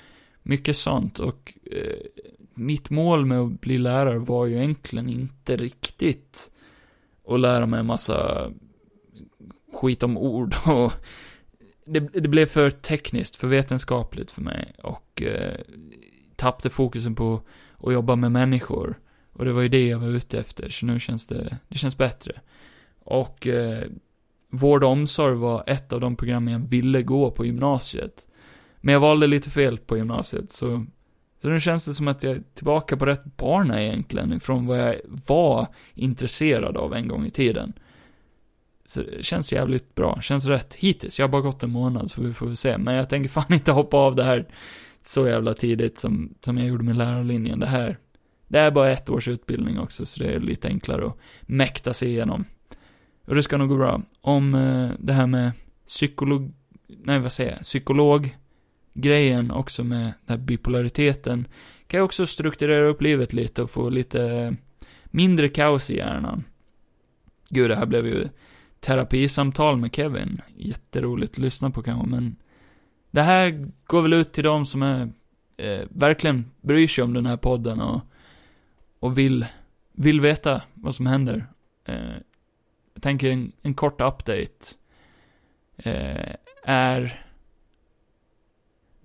mycket 0.43 0.77
sånt 0.77 1.19
och 1.19 1.53
eh, 1.71 2.25
mitt 2.53 2.89
mål 2.89 3.25
med 3.25 3.39
att 3.39 3.61
bli 3.61 3.77
lärare 3.77 4.19
var 4.19 4.45
ju 4.45 4.55
egentligen 4.55 5.09
inte 5.09 5.57
riktigt 5.57 6.51
och 7.29 7.39
lära 7.39 7.65
mig 7.65 7.79
en 7.79 7.85
massa 7.85 8.51
skit 9.73 10.03
om 10.03 10.17
ord 10.17 10.55
och 10.65 10.93
det, 11.85 11.99
det 11.99 12.27
blev 12.27 12.45
för 12.45 12.69
tekniskt, 12.69 13.35
för 13.35 13.47
vetenskapligt 13.47 14.31
för 14.31 14.41
mig 14.41 14.73
och 14.83 15.21
eh, 15.21 15.59
tappade 16.35 16.69
fokusen 16.69 17.15
på 17.15 17.41
att 17.79 17.93
jobba 17.93 18.15
med 18.15 18.31
människor. 18.31 18.99
Och 19.33 19.45
det 19.45 19.53
var 19.53 19.61
ju 19.61 19.69
det 19.69 19.87
jag 19.87 19.99
var 19.99 20.07
ute 20.07 20.39
efter, 20.39 20.69
så 20.69 20.85
nu 20.85 20.99
känns 20.99 21.27
det, 21.27 21.57
det 21.67 21.77
känns 21.77 21.97
bättre. 21.97 22.41
Och 22.99 23.47
eh, 23.47 23.83
vård 24.49 24.83
och 24.83 24.89
omsorg 24.89 25.35
var 25.35 25.63
ett 25.67 25.93
av 25.93 26.01
de 26.01 26.15
programmen 26.15 26.53
jag 26.53 26.69
ville 26.69 27.01
gå 27.03 27.31
på 27.31 27.45
gymnasiet. 27.45 28.27
Men 28.77 28.93
jag 28.93 28.99
valde 28.99 29.27
lite 29.27 29.49
fel 29.49 29.77
på 29.77 29.97
gymnasiet, 29.97 30.51
så, 30.51 30.85
så 31.41 31.49
nu 31.49 31.59
känns 31.59 31.85
det 31.85 31.93
som 31.93 32.07
att 32.07 32.23
jag 32.23 32.33
är 32.33 32.41
tillbaka 32.53 32.97
på 32.97 33.05
rätt 33.05 33.37
bana 33.37 33.83
egentligen, 33.83 34.39
från 34.39 34.65
vad 34.65 34.79
jag 34.79 34.95
var 35.27 35.67
intresserad 35.93 36.77
av 36.77 36.93
en 36.93 37.07
gång 37.07 37.25
i 37.25 37.29
tiden. 37.29 37.73
Så 38.85 39.01
det 39.01 39.25
känns 39.25 39.53
jävligt 39.53 39.95
bra, 39.95 40.21
känns 40.21 40.45
rätt 40.45 40.75
hittills. 40.75 41.19
Jag 41.19 41.27
har 41.27 41.31
bara 41.31 41.41
gått 41.41 41.63
en 41.63 41.69
månad, 41.71 42.11
så 42.11 42.21
vi 42.21 42.33
får 42.33 42.45
väl 42.45 42.55
se. 42.55 42.77
Men 42.77 42.95
jag 42.95 43.09
tänker 43.09 43.29
fan 43.29 43.45
inte 43.53 43.71
hoppa 43.71 43.97
av 43.97 44.15
det 44.15 44.23
här 44.23 44.47
så 45.01 45.27
jävla 45.27 45.53
tidigt 45.53 45.97
som, 45.97 46.33
som 46.41 46.57
jag 46.57 46.67
gjorde 46.67 46.83
med 46.83 46.97
lärarlinjen. 46.97 47.59
Det 47.59 47.65
här, 47.65 47.97
det 48.47 48.59
är 48.59 48.71
bara 48.71 48.91
ett 48.91 49.09
års 49.09 49.27
utbildning 49.27 49.79
också, 49.79 50.05
så 50.05 50.23
det 50.23 50.29
är 50.29 50.39
lite 50.39 50.67
enklare 50.67 51.07
att 51.07 51.17
mäkta 51.41 51.93
sig 51.93 52.09
igenom. 52.09 52.45
Och 53.25 53.35
det 53.35 53.43
ska 53.43 53.57
nog 53.57 53.69
gå 53.69 53.77
bra. 53.77 54.01
Om 54.21 54.55
eh, 54.55 54.89
det 54.99 55.13
här 55.13 55.27
med 55.27 55.51
psykolog, 55.87 56.53
nej 56.87 57.19
vad 57.19 57.31
säger 57.31 57.51
jag, 57.51 57.61
psykolog, 57.61 58.37
grejen 58.93 59.51
också 59.51 59.83
med 59.83 60.01
den 60.01 60.13
här 60.25 60.37
bipolariteten, 60.37 61.47
kan 61.87 61.97
jag 61.97 62.05
också 62.05 62.27
strukturera 62.27 62.87
upp 62.87 63.01
livet 63.01 63.33
lite 63.33 63.63
och 63.63 63.69
få 63.69 63.89
lite 63.89 64.55
mindre 65.05 65.49
kaos 65.49 65.89
i 65.89 65.97
hjärnan. 65.97 66.43
Gud, 67.49 67.69
det 67.69 67.75
här 67.75 67.85
blev 67.85 68.07
ju 68.07 68.29
terapisamtal 68.79 69.77
med 69.77 69.95
Kevin. 69.95 70.41
Jätteroligt 70.55 71.31
att 71.33 71.37
lyssna 71.37 71.71
på 71.71 71.81
kanske, 71.81 72.09
men 72.09 72.35
det 73.11 73.21
här 73.21 73.71
går 73.85 74.01
väl 74.01 74.13
ut 74.13 74.31
till 74.31 74.43
de 74.43 74.65
som 74.65 74.81
är, 74.81 75.09
eh, 75.57 75.81
verkligen 75.89 76.51
bryr 76.61 76.87
sig 76.87 77.03
om 77.03 77.13
den 77.13 77.25
här 77.25 77.37
podden 77.37 77.81
och, 77.81 78.01
och 78.99 79.17
vill, 79.17 79.45
vill 79.93 80.21
veta 80.21 80.61
vad 80.73 80.95
som 80.95 81.05
händer. 81.05 81.45
Eh, 81.85 82.15
jag 82.93 83.03
tänker 83.03 83.31
en, 83.31 83.51
en 83.61 83.73
kort 83.73 84.01
update 84.01 84.75
eh, 85.77 86.35
är 86.63 87.25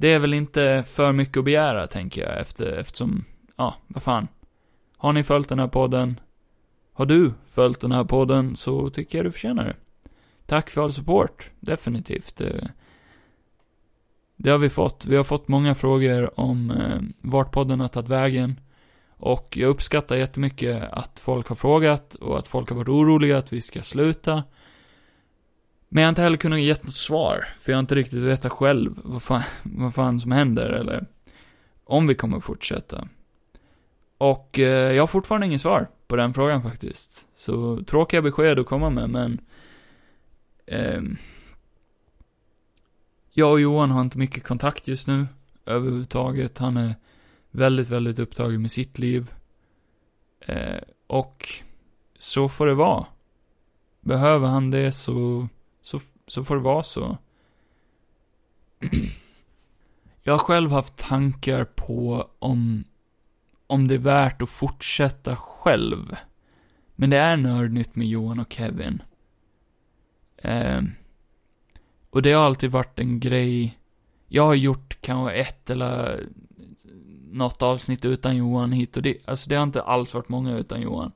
det 0.04 0.12
är 0.12 0.18
väl 0.18 0.34
inte 0.34 0.84
för 0.86 1.12
mycket 1.12 1.36
att 1.36 1.44
begära, 1.44 1.86
tänker 1.86 2.22
jag, 2.22 2.40
efter, 2.40 2.66
eftersom, 2.66 3.24
ja, 3.56 3.74
vad 3.86 4.02
fan. 4.02 4.28
Har 4.96 5.12
ni 5.12 5.22
följt 5.22 5.48
den 5.48 5.58
här 5.58 5.68
podden? 5.68 6.20
Har 6.92 7.06
du 7.06 7.32
följt 7.46 7.80
den 7.80 7.92
här 7.92 8.04
podden 8.04 8.56
så 8.56 8.90
tycker 8.90 9.18
jag 9.18 9.26
du 9.26 9.30
förtjänar 9.30 9.64
det. 9.64 9.76
Tack 10.46 10.70
för 10.70 10.82
all 10.84 10.92
support, 10.92 11.50
definitivt. 11.60 12.40
Eh, 12.40 12.64
det 14.36 14.50
har 14.50 14.58
vi 14.58 14.70
fått. 14.70 15.06
Vi 15.06 15.16
har 15.16 15.24
fått 15.24 15.48
många 15.48 15.74
frågor 15.74 16.40
om 16.40 16.70
eh, 16.70 17.00
vart 17.20 17.52
podden 17.52 17.80
har 17.80 17.88
tagit 17.88 18.08
vägen. 18.08 18.60
Och 19.08 19.56
jag 19.56 19.68
uppskattar 19.68 20.16
jättemycket 20.16 20.92
att 20.92 21.18
folk 21.18 21.48
har 21.48 21.56
frågat 21.56 22.14
och 22.14 22.38
att 22.38 22.46
folk 22.46 22.68
har 22.68 22.76
varit 22.76 22.88
oroliga 22.88 23.38
att 23.38 23.52
vi 23.52 23.60
ska 23.60 23.82
sluta. 23.82 24.42
Men 25.88 26.02
jag 26.02 26.06
har 26.06 26.08
inte 26.10 26.22
heller 26.22 26.36
kunnat 26.36 26.60
ge 26.60 26.74
något 26.82 26.94
svar, 26.94 27.44
för 27.58 27.72
jag 27.72 27.76
har 27.76 27.80
inte 27.80 27.94
riktigt 27.94 28.18
vetat 28.18 28.52
själv 28.52 29.00
vad 29.04 29.22
fan, 29.22 29.42
vad 29.62 29.94
fan 29.94 30.20
som 30.20 30.32
händer, 30.32 30.66
eller 30.70 31.06
om 31.84 32.06
vi 32.06 32.14
kommer 32.14 32.40
fortsätta. 32.40 33.08
Och 34.18 34.58
eh, 34.58 34.92
jag 34.92 35.02
har 35.02 35.06
fortfarande 35.06 35.46
inget 35.46 35.60
svar 35.60 35.88
på 36.06 36.16
den 36.16 36.34
frågan 36.34 36.62
faktiskt. 36.62 37.26
Så 37.36 37.82
tråkiga 37.84 38.22
besked 38.22 38.58
att 38.58 38.66
komma 38.66 38.90
med, 38.90 39.10
men... 39.10 39.40
Eh, 40.66 41.02
jag 43.36 43.52
och 43.52 43.60
Johan 43.60 43.90
har 43.90 44.00
inte 44.00 44.18
mycket 44.18 44.44
kontakt 44.44 44.88
just 44.88 45.08
nu, 45.08 45.26
överhuvudtaget. 45.66 46.58
Han 46.58 46.76
är 46.76 46.94
väldigt, 47.50 47.88
väldigt 47.88 48.18
upptagen 48.18 48.62
med 48.62 48.72
sitt 48.72 48.98
liv. 48.98 49.30
Eh, 50.40 50.80
och 51.06 51.48
så 52.18 52.48
får 52.48 52.66
det 52.66 52.74
vara. 52.74 53.06
Behöver 54.00 54.48
han 54.48 54.70
det 54.70 54.92
så, 54.92 55.48
så, 55.84 56.00
så 56.26 56.44
får 56.44 56.56
det 56.56 56.62
vara 56.62 56.82
så. 56.82 57.18
Jag 60.22 60.32
har 60.32 60.38
själv 60.38 60.70
haft 60.70 60.96
tankar 60.96 61.64
på 61.64 62.28
om, 62.38 62.84
om 63.66 63.88
det 63.88 63.94
är 63.94 63.98
värt 63.98 64.42
att 64.42 64.50
fortsätta 64.50 65.36
själv. 65.36 66.16
Men 66.94 67.10
det 67.10 67.16
är 67.16 67.36
nördnytt 67.36 67.96
med 67.96 68.06
Johan 68.06 68.38
och 68.38 68.52
Kevin. 68.52 69.02
Eh, 70.36 70.82
och 72.10 72.22
det 72.22 72.32
har 72.32 72.44
alltid 72.44 72.70
varit 72.70 72.98
en 72.98 73.20
grej. 73.20 73.78
Jag 74.28 74.46
har 74.46 74.54
gjort 74.54 74.98
kanske 75.00 75.34
ett 75.34 75.70
eller 75.70 76.26
något 77.30 77.62
avsnitt 77.62 78.04
utan 78.04 78.36
Johan 78.36 78.72
hit 78.72 78.96
och 78.96 79.02
det, 79.02 79.18
alltså 79.24 79.48
det 79.48 79.56
har 79.56 79.62
inte 79.62 79.82
alls 79.82 80.14
varit 80.14 80.28
många 80.28 80.58
utan 80.58 80.80
Johan. 80.80 81.12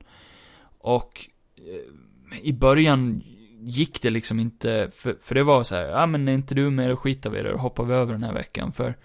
Och 0.79 1.29
eh, 1.55 2.39
i 2.41 2.53
början 2.53 3.23
gick 3.69 4.01
det 4.01 4.09
liksom 4.09 4.39
inte, 4.39 4.91
för, 4.93 5.17
för 5.21 5.35
det 5.35 5.43
var 5.43 5.63
så 5.63 5.75
här, 5.75 5.83
ja 5.83 6.05
men 6.05 6.27
är 6.27 6.33
inte 6.33 6.55
du 6.55 6.69
med, 6.69 6.89
då 6.89 6.95
skiter 6.95 7.29
vi 7.29 7.39
i 7.39 7.43
det 7.43 7.53
och 7.53 7.59
hoppar 7.59 7.83
vi 7.83 7.93
över 7.93 8.13
den 8.13 8.23
här 8.23 8.33
veckan. 8.33 8.71
För, 8.71 8.97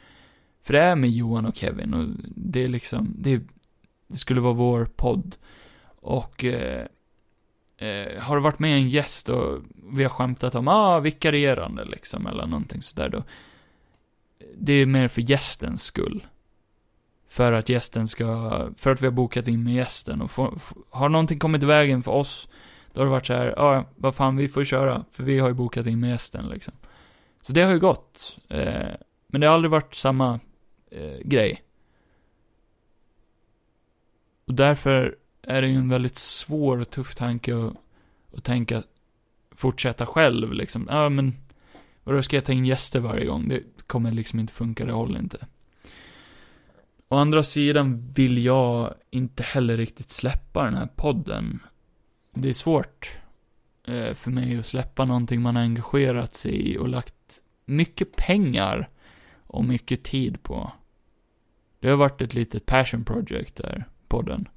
för 0.63 0.73
det 0.73 0.81
är 0.81 0.97
med 0.97 1.11
Johan 1.11 1.47
och 1.47 1.57
Kevin 1.57 1.95
och 1.95 2.07
det 2.37 2.65
är 2.65 2.69
liksom, 2.69 3.15
det, 3.19 3.43
det 4.09 4.17
skulle 4.17 4.41
vara 4.41 4.53
vår 4.53 4.85
podd. 4.85 5.37
Och 6.01 6.45
eh, 6.45 6.87
eh, 7.79 8.23
har 8.23 8.37
det 8.37 8.43
varit 8.43 8.59
med 8.59 8.77
en 8.77 8.89
gäst 8.89 9.29
och 9.29 9.63
vi 9.93 10.03
har 10.03 10.11
skämtat 10.11 10.55
om, 10.55 10.69
ah, 10.69 11.01
vikarierande 11.01 11.85
liksom, 11.85 12.27
eller 12.27 12.47
någonting 12.47 12.83
sådär 12.83 13.09
då. 13.09 13.23
Det 14.57 14.73
är 14.73 14.87
mer 14.87 15.09
för 15.09 15.23
gästens 15.23 15.83
skull. 15.83 16.27
För 17.29 17.53
att 17.53 17.69
gästen 17.69 18.09
ska, 18.09 18.51
för 18.77 18.91
att 18.91 19.03
vi 19.03 19.07
har 19.07 19.13
bokat 19.13 19.49
in 19.49 19.65
med 19.65 19.75
gästen 19.75 20.23
och 20.23 20.31
få, 20.31 20.59
har 20.91 21.09
någonting 21.09 21.39
kommit 21.39 21.63
i 21.63 21.67
vägen 21.67 22.03
för 22.03 22.13
oss, 22.13 22.49
då 22.95 23.01
har 23.01 23.05
det 23.05 23.11
varit 23.11 23.27
så 23.27 23.35
här, 23.35 23.55
ja, 23.57 23.85
vad 23.97 24.15
fan, 24.15 24.37
vi 24.37 24.49
får 24.49 24.65
köra, 24.65 25.05
för 25.11 25.23
vi 25.23 25.39
har 25.39 25.49
ju 25.49 25.55
bokat 25.55 25.87
in 25.87 26.01
med 26.01 26.11
gästen 26.11 26.49
liksom. 26.49 26.75
Så 27.41 27.53
det 27.53 27.63
har 27.63 27.73
ju 27.73 27.79
gått. 27.79 28.39
Eh, 28.49 28.91
men 29.27 29.41
det 29.41 29.47
har 29.47 29.55
aldrig 29.55 29.71
varit 29.71 29.95
samma 29.95 30.41
eh, 30.91 31.19
grej. 31.25 31.63
Och 34.47 34.55
därför 34.55 35.17
är 35.43 35.63
det 35.63 35.69
ju 35.69 35.75
en 35.75 35.89
väldigt 35.89 36.17
svår 36.17 36.81
och 36.81 36.91
tuff 36.91 37.15
tanke 37.15 37.57
att, 37.57 37.75
att 38.37 38.45
tänka 38.45 38.83
fortsätta 39.51 40.07
själv 40.07 40.53
liksom. 40.53 40.89
Ja, 40.91 41.09
men 41.09 41.35
vadå, 42.05 42.23
ska 42.23 42.37
jag 42.37 42.45
ta 42.45 42.53
in 42.53 42.67
gäster 42.67 43.01
varje 43.01 43.25
gång? 43.25 43.49
Det 43.49 43.63
kommer 43.87 44.13
liksom 44.13 44.41
inte 44.41 44.53
funka, 44.53 44.85
det 44.85 44.93
håller 44.93 45.19
inte. 45.19 45.47
Å 47.09 47.17
andra 47.17 47.43
sidan 47.43 48.13
vill 48.15 48.45
jag 48.45 48.95
inte 49.11 49.43
heller 49.43 49.77
riktigt 49.77 50.11
släppa 50.11 50.65
den 50.65 50.75
här 50.75 50.89
podden. 50.97 51.61
Det 52.35 52.49
är 52.49 52.53
svårt 52.53 53.19
eh, 53.85 54.15
för 54.15 54.31
mig 54.31 54.59
att 54.59 54.67
släppa 54.67 55.05
någonting 55.05 55.43
man 55.43 55.57
har 55.57 55.63
engagerat 55.63 56.35
sig 56.35 56.73
i 56.73 56.79
och 56.79 56.89
lagt 56.89 57.43
mycket 57.65 58.17
pengar 58.17 58.89
och 59.47 59.65
mycket 59.65 60.05
tid 60.05 60.43
på. 60.43 60.73
Det 61.81 61.89
har 61.89 61.97
varit 61.97 62.21
ett 62.21 62.35
litet 62.35 62.67
passion 62.67 63.05
project 63.05 63.57
där, 63.57 63.85
podden. 64.09 64.49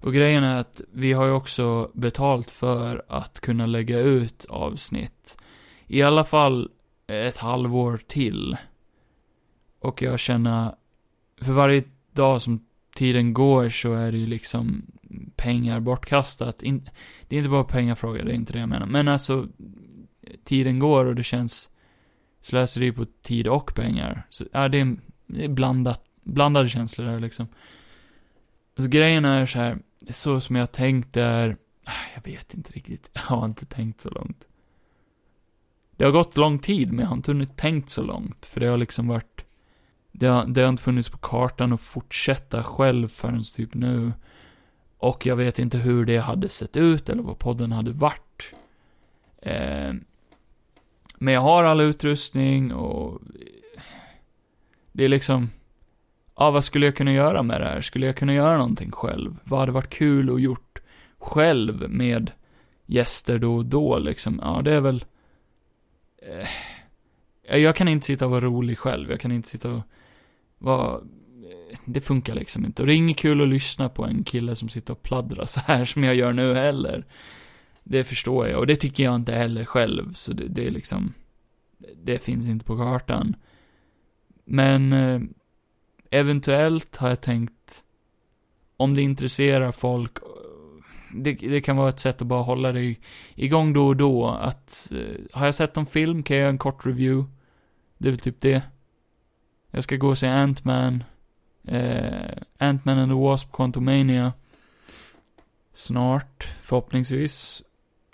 Och 0.00 0.14
grejen 0.14 0.44
är 0.44 0.56
att 0.56 0.80
vi 0.92 1.12
har 1.12 1.24
ju 1.24 1.32
också 1.32 1.90
betalt 1.94 2.50
för 2.50 3.02
att 3.08 3.40
kunna 3.40 3.66
lägga 3.66 3.98
ut 3.98 4.44
avsnitt. 4.44 5.38
I 5.86 6.02
alla 6.02 6.24
fall 6.24 6.70
ett 7.06 7.36
halvår 7.36 8.00
till. 8.06 8.56
Och 9.78 10.02
jag 10.02 10.18
känner, 10.18 10.74
för 11.40 11.52
varje 11.52 11.84
dag 12.12 12.42
som 12.42 12.66
tiden 12.94 13.34
går 13.34 13.68
så 13.68 13.94
är 13.94 14.12
det 14.12 14.18
ju 14.18 14.26
liksom 14.26 14.86
pengar 15.36 15.80
bortkastat. 15.80 16.62
In, 16.62 16.88
det 17.28 17.36
är 17.36 17.38
inte 17.38 17.50
bara 17.50 17.64
pengafrågor, 17.64 18.22
det 18.22 18.32
är 18.32 18.34
inte 18.34 18.52
det 18.52 18.58
jag 18.58 18.68
menar. 18.68 18.86
Men 18.86 19.08
alltså, 19.08 19.48
tiden 20.44 20.78
går 20.78 21.04
och 21.04 21.14
det 21.14 21.22
känns 21.22 21.70
slöseri 22.40 22.92
på 22.92 23.06
tid 23.22 23.48
och 23.48 23.74
pengar. 23.74 24.26
Så, 24.30 24.44
ja, 24.52 24.68
det 24.68 24.80
är, 24.80 24.96
det 25.26 25.44
är 25.44 25.48
blandat, 25.48 26.04
blandade 26.22 26.68
känslor 26.68 27.06
där 27.06 27.20
liksom. 27.20 27.46
Så 28.76 28.88
grejen 28.88 29.24
är 29.24 29.46
så 29.46 29.58
här, 29.58 29.78
så 30.10 30.40
som 30.40 30.56
jag 30.56 30.72
tänkt 30.72 31.16
är, 31.16 31.56
ah, 31.84 31.92
jag 32.14 32.32
vet 32.32 32.54
inte 32.54 32.72
riktigt, 32.72 33.10
jag 33.14 33.22
har 33.22 33.44
inte 33.44 33.66
tänkt 33.66 34.00
så 34.00 34.10
långt. 34.10 34.46
Det 35.96 36.04
har 36.04 36.12
gått 36.12 36.36
lång 36.36 36.58
tid, 36.58 36.88
men 36.92 36.98
jag 36.98 37.06
har 37.06 37.16
inte 37.16 37.30
hunnit 37.30 37.56
tänkt 37.56 37.90
så 37.90 38.02
långt, 38.02 38.46
för 38.46 38.60
det 38.60 38.66
har 38.66 38.76
liksom 38.76 39.08
varit, 39.08 39.44
det 40.12 40.26
har, 40.26 40.46
det 40.46 40.62
har 40.62 40.68
inte 40.68 40.82
funnits 40.82 41.08
på 41.08 41.18
kartan 41.18 41.72
att 41.72 41.80
fortsätta 41.80 42.62
själv 42.62 43.08
förrän 43.08 43.42
typ 43.42 43.74
nu. 43.74 44.12
Och 45.02 45.26
jag 45.26 45.36
vet 45.36 45.58
inte 45.58 45.78
hur 45.78 46.04
det 46.04 46.16
hade 46.18 46.48
sett 46.48 46.76
ut, 46.76 47.08
eller 47.08 47.22
vad 47.22 47.38
podden 47.38 47.72
hade 47.72 47.92
varit. 47.92 48.54
Eh, 49.42 49.92
men 51.18 51.34
jag 51.34 51.40
har 51.40 51.64
all 51.64 51.80
utrustning 51.80 52.74
och 52.74 53.20
det 54.92 55.04
är 55.04 55.08
liksom, 55.08 55.50
ja 56.36 56.50
vad 56.50 56.64
skulle 56.64 56.86
jag 56.86 56.96
kunna 56.96 57.12
göra 57.12 57.42
med 57.42 57.60
det 57.60 57.64
här? 57.64 57.80
Skulle 57.80 58.06
jag 58.06 58.16
kunna 58.16 58.34
göra 58.34 58.56
någonting 58.56 58.90
själv? 58.90 59.36
Vad 59.44 59.60
hade 59.60 59.72
varit 59.72 59.90
kul 59.90 60.34
att 60.34 60.40
gjort 60.40 60.82
själv 61.18 61.90
med 61.90 62.30
gäster 62.86 63.38
då 63.38 63.56
och 63.56 63.66
då 63.66 63.98
liksom? 63.98 64.40
Ja, 64.42 64.62
det 64.64 64.72
är 64.74 64.80
väl, 64.80 65.04
eh, 67.42 67.58
jag 67.58 67.76
kan 67.76 67.88
inte 67.88 68.06
sitta 68.06 68.24
och 68.24 68.30
vara 68.30 68.44
rolig 68.44 68.78
själv. 68.78 69.10
Jag 69.10 69.20
kan 69.20 69.32
inte 69.32 69.48
sitta 69.48 69.70
och 69.70 69.82
vara, 70.58 71.00
det 71.84 72.00
funkar 72.00 72.34
liksom 72.34 72.64
inte. 72.64 72.82
Och 72.82 72.86
det 72.86 72.94
är 72.94 72.96
inget 72.96 73.16
kul 73.16 73.40
att 73.40 73.48
lyssna 73.48 73.88
på 73.88 74.04
en 74.04 74.24
kille 74.24 74.56
som 74.56 74.68
sitter 74.68 74.92
och 74.92 75.02
pladdrar 75.02 75.46
så 75.46 75.60
här 75.60 75.84
som 75.92 76.04
jag 76.04 76.14
gör 76.14 76.32
nu 76.32 76.54
heller. 76.54 77.06
Det 77.84 78.04
förstår 78.04 78.48
jag, 78.48 78.58
och 78.58 78.66
det 78.66 78.76
tycker 78.76 79.04
jag 79.04 79.14
inte 79.14 79.32
heller 79.32 79.64
själv, 79.64 80.12
så 80.12 80.32
det, 80.32 80.48
det 80.48 80.66
är 80.66 80.70
liksom, 80.70 81.14
det 82.02 82.18
finns 82.18 82.46
inte 82.46 82.64
på 82.64 82.76
kartan. 82.76 83.36
Men 84.44 84.92
eh, 84.92 85.20
eventuellt 86.10 86.96
har 86.96 87.08
jag 87.08 87.20
tänkt, 87.20 87.82
om 88.76 88.94
det 88.94 89.02
intresserar 89.02 89.72
folk, 89.72 90.12
det, 91.14 91.32
det, 91.32 91.60
kan 91.60 91.76
vara 91.76 91.88
ett 91.88 92.00
sätt 92.00 92.22
att 92.22 92.28
bara 92.28 92.42
hålla 92.42 92.72
det 92.72 92.94
igång 93.34 93.72
då 93.72 93.86
och 93.86 93.96
då, 93.96 94.28
att 94.28 94.92
eh, 94.92 95.38
har 95.38 95.46
jag 95.46 95.54
sett 95.54 95.76
en 95.76 95.86
film 95.86 96.22
kan 96.22 96.36
jag 96.36 96.40
göra 96.40 96.50
en 96.50 96.58
kort 96.58 96.86
review. 96.86 97.32
Det 97.98 98.08
är 98.08 98.12
väl 98.12 98.20
typ 98.20 98.40
det. 98.40 98.62
Jag 99.70 99.84
ska 99.84 99.96
gå 99.96 100.08
och 100.08 100.18
se 100.18 100.26
Ant-Man, 100.26 101.04
eh, 101.64 102.42
Ant-Man 102.58 102.98
and 102.98 103.10
the 103.10 103.14
Wasp, 103.14 103.52
Quantumania. 103.52 104.32
Snart, 105.72 106.48
förhoppningsvis. 106.62 107.62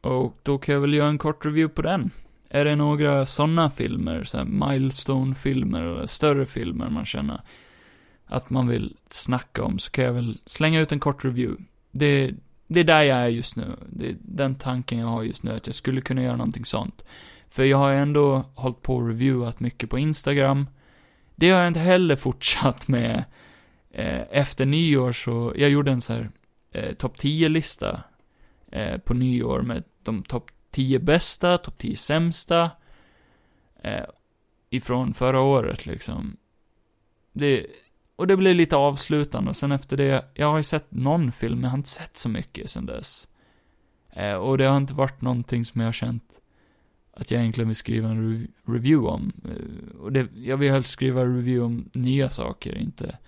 Och 0.01 0.39
då 0.43 0.59
kan 0.59 0.75
jag 0.75 0.81
väl 0.81 0.95
göra 0.95 1.09
en 1.09 1.19
kort 1.19 1.45
review 1.45 1.75
på 1.75 1.83
den. 1.83 2.11
Är 2.51 2.65
det 2.65 2.77
några 2.77 3.27
sådana 3.27 3.71
filmer, 3.71 4.25
så 4.25 4.45
milestone-filmer 4.45 5.83
eller 5.83 6.07
större 6.07 6.47
filmer 6.47 6.91
man 6.91 7.05
känner 7.05 7.41
att 8.27 8.51
man 8.51 8.69
vill 8.69 8.97
snacka 9.09 9.65
om, 9.65 9.79
så 9.79 9.91
kan 9.91 10.05
jag 10.05 10.13
väl 10.13 10.39
slänga 10.47 10.81
ut 10.81 10.93
en 10.93 11.01
kort 11.01 11.25
review. 11.25 11.65
Det, 11.91 12.35
det 12.67 12.81
är 12.81 12.85
där 12.85 13.03
jag 13.03 13.19
är 13.19 13.29
just 13.29 13.57
nu. 13.57 13.77
Det 13.89 14.09
är 14.09 14.17
den 14.21 14.55
tanken 14.55 14.99
jag 14.99 15.07
har 15.07 15.23
just 15.23 15.43
nu, 15.43 15.51
att 15.51 15.67
jag 15.67 15.77
skulle 15.77 16.01
kunna 16.01 16.23
göra 16.23 16.37
någonting 16.37 16.65
sånt. 16.65 17.05
För 17.49 17.65
jag 17.65 17.79
har 17.79 17.93
ändå 17.93 18.45
hållit 18.55 18.83
på 18.83 18.97
och 18.97 19.09
reviewat 19.09 19.61
mycket 19.61 19.91
på 19.91 19.99
Instagram. 19.99 20.67
Det 21.39 21.51
har 21.51 21.59
jag 21.59 21.69
inte 21.69 21.81
heller 21.81 22.17
fortsatt 22.17 22.89
med. 22.89 23.25
Eh, 23.91 24.23
efter 24.31 24.67
nyår 24.67 25.13
så, 25.13 25.53
jag 25.57 25.71
gjorde 25.71 25.91
en 25.91 26.01
så 26.01 26.13
här 26.13 26.31
eh, 26.73 26.95
topp 26.95 27.17
10-lista 27.17 28.03
eh, 28.73 28.99
på 28.99 29.15
nyår 29.15 29.63
med 29.63 29.85
de 30.03 30.23
topp 30.23 30.51
10 30.71 30.99
bästa, 30.99 31.59
topp 31.59 31.79
10 31.79 31.97
sämsta. 31.97 32.71
Eh, 33.83 34.05
ifrån 34.71 35.15
förra 35.15 35.41
året 35.41 35.87
liksom. 35.87 36.37
Det, 37.33 37.67
och 38.17 38.27
det 38.27 38.37
blev 38.37 38.55
lite 38.55 38.77
avslutande 38.77 39.51
och 39.51 39.57
sen 39.57 39.73
efter 39.73 39.97
det, 39.97 40.25
jag 40.35 40.47
har 40.47 40.57
ju 40.57 40.63
sett 40.63 40.91
någon 40.91 41.33
film, 41.33 41.55
men 41.55 41.65
jag 41.65 41.71
har 41.71 41.79
inte 41.79 41.89
sett 41.89 42.17
så 42.17 42.29
mycket 42.29 42.71
sen 42.71 42.87
dess. 42.87 43.29
Eh, 44.13 44.35
och 44.35 44.59
det 44.59 44.65
har 44.65 44.77
inte 44.77 44.95
varit 44.95 45.21
någonting 45.21 45.65
som 45.65 45.81
jag 45.81 45.89
har 45.89 45.93
känt 45.93 46.41
att 47.19 47.31
jag 47.31 47.41
egentligen 47.41 47.69
vill 47.69 47.77
skriva 47.77 48.09
en 48.09 48.33
rev 48.33 48.47
review 48.65 49.09
om. 49.09 49.33
Eh, 49.45 50.01
och 50.01 50.13
det, 50.13 50.29
jag 50.35 50.57
vill 50.57 50.71
helst 50.71 50.91
skriva 50.91 51.25
review 51.25 51.61
om 51.61 51.91
nya 51.93 52.31
saker, 52.31 52.79
inte 52.79 53.19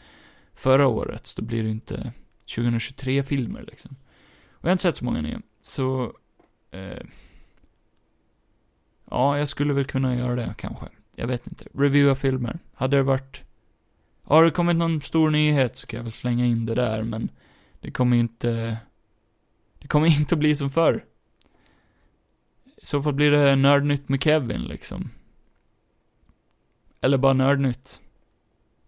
förra 0.54 0.86
årets. 0.86 1.34
Då 1.34 1.42
blir 1.42 1.62
det 1.62 1.70
inte 1.70 2.12
2023 2.54 3.22
filmer 3.22 3.64
liksom. 3.66 3.96
Och 4.50 4.64
jag 4.64 4.68
har 4.68 4.72
inte 4.72 4.82
sett 4.82 4.96
så 4.96 5.04
många 5.04 5.20
nya. 5.20 5.42
Så, 5.62 6.12
eh, 6.70 7.02
ja, 9.10 9.38
jag 9.38 9.48
skulle 9.48 9.72
väl 9.72 9.84
kunna 9.84 10.16
göra 10.16 10.34
det 10.34 10.54
kanske. 10.58 10.86
Jag 11.16 11.26
vet 11.26 11.46
inte. 11.46 11.64
Reviewa 11.74 12.14
filmer. 12.14 12.58
Hade 12.74 12.96
det 12.96 13.02
varit, 13.02 13.42
har 14.22 14.44
det 14.44 14.50
kommit 14.50 14.76
någon 14.76 15.00
stor 15.00 15.30
nyhet 15.30 15.76
så 15.76 15.86
kan 15.86 15.96
jag 15.96 16.04
väl 16.04 16.12
slänga 16.12 16.46
in 16.46 16.66
det 16.66 16.74
där, 16.74 17.02
men 17.02 17.28
det 17.80 17.90
kommer 17.90 18.16
ju 18.16 18.22
inte, 18.22 18.76
det 19.78 19.88
kommer 19.88 20.06
inte 20.06 20.34
att 20.34 20.38
bli 20.38 20.56
som 20.56 20.70
förr. 20.70 21.04
I 22.82 22.86
så 22.86 23.02
fall 23.02 23.12
blir 23.12 23.30
det 23.30 23.56
nördnytt 23.56 24.08
med 24.08 24.22
Kevin 24.22 24.62
liksom. 24.62 25.10
Eller 27.00 27.18
bara 27.18 27.32
nördnytt. 27.32 28.02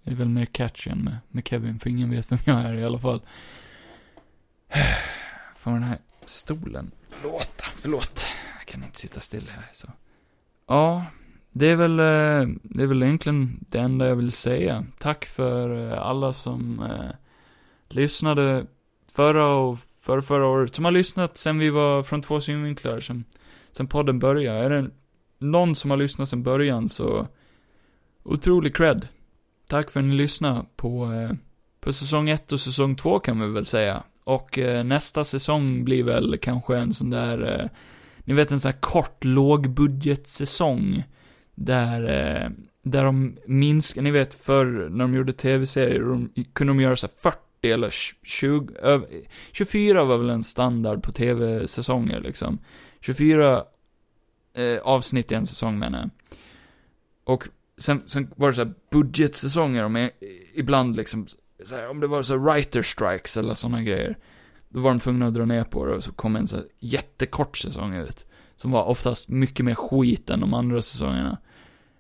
Det 0.02 0.11
är 0.11 0.14
väl 0.14 0.28
mer 0.28 0.46
catchy 0.46 0.90
än 0.90 0.98
med, 0.98 1.16
med 1.28 1.48
Kevin, 1.48 1.78
för 1.78 1.90
ingen 1.90 2.11
vet 2.11 2.33
vem 2.33 2.38
jag 2.44 2.61
är 2.61 2.74
i 2.74 2.85
alla 2.85 2.98
fall. 2.98 3.22
Får 5.57 5.70
den 5.70 5.83
här 5.83 5.98
stolen 6.24 6.90
låta, 7.22 7.64
förlåt. 7.76 8.26
Jag 8.59 8.66
kan 8.66 8.85
inte 8.85 8.98
sitta 8.98 9.20
still 9.20 9.48
här 9.48 9.68
så. 9.72 9.88
Ja, 10.66 11.05
det 11.52 11.66
är 11.66 11.76
väl, 11.76 12.00
eh, 12.00 12.57
det 12.62 12.83
är 12.83 12.87
väl 12.87 13.02
egentligen 13.02 13.64
det 13.68 13.78
enda 13.78 14.09
jag 14.09 14.16
vill 14.16 14.33
säga. 14.33 14.85
Tack 14.98 15.24
för 15.24 15.92
eh, 15.92 16.02
alla 16.02 16.33
som 16.33 16.81
eh, 16.81 17.11
lyssnade 17.88 18.66
förra 19.12 19.46
och 19.46 19.78
förra, 20.00 20.22
förra 20.22 20.46
året. 20.46 20.74
Som 20.74 20.85
har 20.85 20.92
lyssnat 20.92 21.38
sen 21.38 21.59
vi 21.59 21.70
var 21.70 22.02
från 22.02 22.22
två 22.22 22.40
synvinklar, 22.40 23.00
sen, 23.00 23.24
sen 23.73 23.87
podden 23.87 24.19
började. 24.19 24.59
Är 24.59 24.71
det 24.71 24.91
någon 25.39 25.75
som 25.75 25.91
har 25.91 25.97
lyssnat 25.97 26.29
sen 26.29 26.43
början 26.43 26.89
så, 26.89 27.29
otrolig 28.23 28.77
cred. 28.77 29.09
Tack 29.69 29.91
för 29.91 30.01
att 30.01 30.07
ni 30.07 30.15
lyssnade 30.15 30.65
på, 30.77 31.13
eh, 31.13 31.31
på 31.81 31.93
säsong 31.93 32.29
1 32.29 32.53
och 32.53 32.61
säsong 32.61 32.97
2 32.97 33.19
kan 33.19 33.41
vi 33.41 33.47
väl 33.47 33.65
säga. 33.65 34.03
Och 34.25 34.59
eh, 34.59 34.85
nästa 34.85 35.25
säsong 35.25 35.85
blir 35.85 36.05
väl 36.05 36.39
kanske 36.39 36.77
en 36.77 36.95
sån 36.95 37.11
där, 37.11 37.61
eh, 37.61 37.69
ni 38.25 38.35
vet 38.35 38.53
en 38.53 38.61
sån 38.61 38.73
här 38.73 38.81
kort 38.81 39.25
lågbudgetsäsong. 39.25 41.05
Där, 41.55 42.03
eh, 42.03 42.51
där 42.83 43.05
de 43.05 43.37
minskar, 43.47 44.03
ni 44.03 44.11
vet 44.11 44.35
förr 44.35 44.89
när 44.91 45.05
de 45.05 45.15
gjorde 45.15 45.33
tv-serier, 45.33 46.29
kunde 46.53 46.73
de 46.73 46.81
göra 46.81 46.97
så 46.97 47.09
40 47.09 47.39
eller 47.70 47.90
20, 48.22 48.75
över, 48.75 49.09
24 49.53 50.05
var 50.05 50.18
väl 50.18 50.31
en 50.31 50.42
standard 50.42 51.03
på 51.03 51.12
tv-säsonger 51.12 52.20
liksom. 52.20 52.59
24 53.01 53.64
eh, 54.55 54.79
avsnitt 54.83 55.33
i 55.33 55.35
en 55.35 55.46
säsong 55.46 55.79
menar 55.79 55.98
jag. 55.98 56.11
Och 57.25 57.48
sen, 57.79 58.03
sen 58.07 58.33
var 58.37 58.48
det 58.48 58.55
så 58.55 58.64
här 58.64 58.75
budgetsäsonger, 58.90 59.85
om 59.85 60.09
ibland 60.55 60.96
liksom, 60.96 61.27
så 61.64 61.75
här, 61.75 61.90
om 61.90 62.01
det 62.01 62.07
var 62.07 62.22
så 62.22 62.37
writer 62.37 62.83
strikes 62.83 63.37
eller 63.37 63.55
sådana 63.55 63.83
grejer. 63.83 64.18
Då 64.68 64.81
var 64.81 64.90
de 64.90 65.01
tvungna 65.01 65.27
att 65.27 65.35
dra 65.35 65.44
ner 65.44 65.64
på 65.64 65.87
det 65.87 65.94
och 65.94 66.05
så 66.05 66.12
kom 66.12 66.37
en 66.37 66.48
så 66.48 66.57
här 66.57 66.64
jättekort 66.79 67.57
säsong 67.57 67.94
ut. 67.94 68.27
Som 68.57 68.70
var 68.70 68.85
oftast 68.85 69.29
mycket 69.29 69.64
mer 69.64 69.75
skit 69.75 70.31
än 70.31 70.40
de 70.40 70.55
andra 70.55 70.83
säsongerna. 70.83 71.38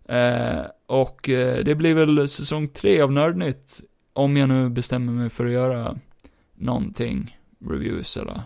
Eh, 0.04 0.66
och 0.86 1.28
eh, 1.28 1.64
det 1.64 1.74
blir 1.74 1.94
väl 1.94 2.28
säsong 2.28 2.68
tre 2.68 3.00
av 3.00 3.12
Nördnytt. 3.12 3.80
Om 4.12 4.36
jag 4.36 4.48
nu 4.48 4.68
bestämmer 4.68 5.12
mig 5.12 5.30
för 5.30 5.46
att 5.46 5.52
göra 5.52 5.98
någonting. 6.54 7.38
Reviews 7.58 8.16
eller 8.16 8.42